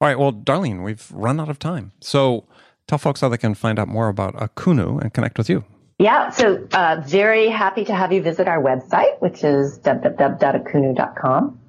All 0.00 0.08
right. 0.08 0.18
Well, 0.18 0.32
Darlene, 0.32 0.82
we've 0.82 1.10
run 1.12 1.38
out 1.40 1.48
of 1.48 1.58
time. 1.58 1.92
So 2.00 2.44
tell 2.86 2.98
folks 2.98 3.20
how 3.20 3.28
they 3.28 3.36
can 3.36 3.54
find 3.54 3.78
out 3.78 3.88
more 3.88 4.08
about 4.08 4.34
Akoonu 4.34 5.00
and 5.00 5.12
connect 5.12 5.36
with 5.36 5.50
you. 5.50 5.64
Yeah, 5.98 6.30
so 6.30 6.66
uh, 6.72 7.02
very 7.04 7.48
happy 7.50 7.84
to 7.84 7.94
have 7.94 8.10
you 8.10 8.22
visit 8.22 8.48
our 8.48 8.62
website, 8.62 9.20
which 9.20 9.44
is 9.44 9.78
www.akoonu.com. 9.80 11.60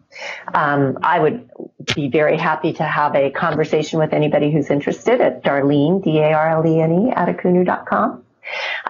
Um, 0.53 0.97
I 1.03 1.19
would 1.19 1.49
be 1.93 2.07
very 2.07 2.37
happy 2.37 2.71
to 2.73 2.83
have 2.83 3.13
a 3.15 3.31
conversation 3.31 3.99
with 3.99 4.13
anybody 4.13 4.49
who's 4.49 4.69
interested 4.69 5.19
at 5.19 5.43
Darlene, 5.43 6.01
D-A-R-L-E-N-E, 6.01 7.11
at 7.11 7.27
akoonu.com. 7.27 8.23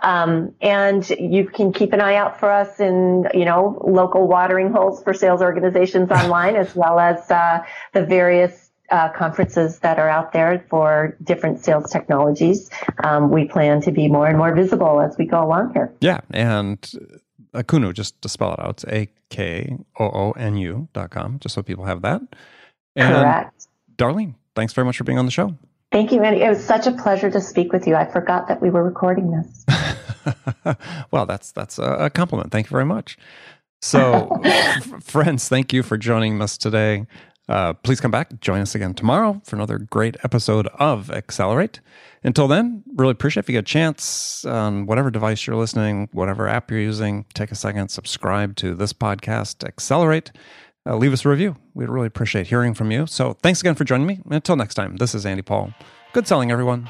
Um, 0.01 0.53
and 0.61 1.09
you 1.09 1.45
can 1.47 1.73
keep 1.73 1.93
an 1.93 2.01
eye 2.01 2.15
out 2.15 2.39
for 2.39 2.51
us 2.51 2.79
in, 2.79 3.27
you 3.33 3.45
know, 3.45 3.81
local 3.85 4.27
watering 4.27 4.71
holes 4.71 5.03
for 5.03 5.13
sales 5.13 5.41
organizations 5.41 6.11
online, 6.11 6.55
as 6.55 6.75
well 6.75 6.99
as 6.99 7.29
uh, 7.31 7.63
the 7.93 8.05
various 8.05 8.60
uh, 8.91 9.09
conferences 9.09 9.79
that 9.79 9.97
are 9.97 10.09
out 10.09 10.33
there 10.33 10.65
for 10.69 11.17
different 11.23 11.63
sales 11.63 11.89
technologies. 11.89 12.69
Um, 13.03 13.31
we 13.31 13.45
plan 13.45 13.81
to 13.81 13.91
be 13.91 14.07
more 14.07 14.27
and 14.27 14.37
more 14.37 14.53
visible 14.53 15.01
as 15.01 15.17
we 15.17 15.25
go 15.25 15.43
along 15.43 15.73
here. 15.73 15.91
Yeah, 16.01 16.21
and 16.31 16.79
Akoonu, 17.53 17.93
just 17.93 18.21
to 18.21 18.29
spell 18.29 18.53
it 18.53 18.59
out, 18.59 18.69
it's 18.69 18.85
A 18.85 19.09
K 19.29 19.77
O 19.99 20.05
O 20.05 20.31
N 20.31 20.57
U 20.57 20.87
dot 20.93 21.09
com, 21.11 21.39
just 21.39 21.55
so 21.55 21.63
people 21.63 21.85
have 21.85 22.01
that. 22.01 22.21
And 22.95 23.15
Correct. 23.15 23.67
Darlene, 23.97 24.35
thanks 24.55 24.73
very 24.73 24.85
much 24.85 24.97
for 24.97 25.03
being 25.03 25.17
on 25.17 25.25
the 25.25 25.31
show. 25.31 25.55
Thank 25.91 26.11
you, 26.11 26.21
Andy. 26.23 26.41
It 26.41 26.49
was 26.49 26.63
such 26.63 26.87
a 26.87 26.91
pleasure 26.93 27.29
to 27.29 27.41
speak 27.41 27.73
with 27.73 27.85
you. 27.85 27.95
I 27.95 28.05
forgot 28.05 28.47
that 28.47 28.61
we 28.61 28.69
were 28.69 28.83
recording 28.83 29.31
this. 29.31 29.65
well, 31.11 31.25
that's 31.25 31.51
that's 31.51 31.79
a 31.79 32.09
compliment. 32.09 32.51
Thank 32.51 32.67
you 32.67 32.71
very 32.71 32.85
much. 32.85 33.17
So, 33.81 34.29
friends, 35.01 35.49
thank 35.49 35.73
you 35.73 35.83
for 35.83 35.97
joining 35.97 36.41
us 36.41 36.57
today. 36.57 37.07
Uh, 37.49 37.73
please 37.73 37.99
come 37.99 38.11
back, 38.11 38.39
join 38.39 38.61
us 38.61 38.75
again 38.75 38.93
tomorrow 38.93 39.41
for 39.43 39.55
another 39.55 39.77
great 39.77 40.15
episode 40.23 40.67
of 40.75 41.11
Accelerate. 41.11 41.81
Until 42.23 42.47
then, 42.47 42.83
really 42.95 43.11
appreciate 43.11 43.41
if 43.41 43.49
you 43.49 43.53
get 43.53 43.59
a 43.59 43.63
chance 43.63 44.45
on 44.45 44.85
whatever 44.85 45.11
device 45.11 45.45
you're 45.45 45.55
listening, 45.55 46.07
whatever 46.13 46.47
app 46.47 46.71
you're 46.71 46.79
using, 46.79 47.25
take 47.33 47.51
a 47.51 47.55
second, 47.55 47.89
subscribe 47.89 48.55
to 48.57 48.75
this 48.75 48.93
podcast, 48.93 49.67
Accelerate. 49.67 50.31
Uh, 50.85 50.95
leave 50.95 51.13
us 51.13 51.25
a 51.25 51.29
review. 51.29 51.55
We'd 51.73 51.89
really 51.89 52.07
appreciate 52.07 52.47
hearing 52.47 52.73
from 52.73 52.91
you. 52.91 53.05
So 53.05 53.33
thanks 53.41 53.59
again 53.61 53.75
for 53.75 53.83
joining 53.83 54.07
me. 54.07 54.19
Until 54.29 54.55
next 54.55 54.75
time, 54.75 54.97
this 54.97 55.13
is 55.13 55.25
Andy 55.25 55.43
Paul. 55.43 55.73
Good 56.13 56.27
selling, 56.27 56.51
everyone. 56.51 56.89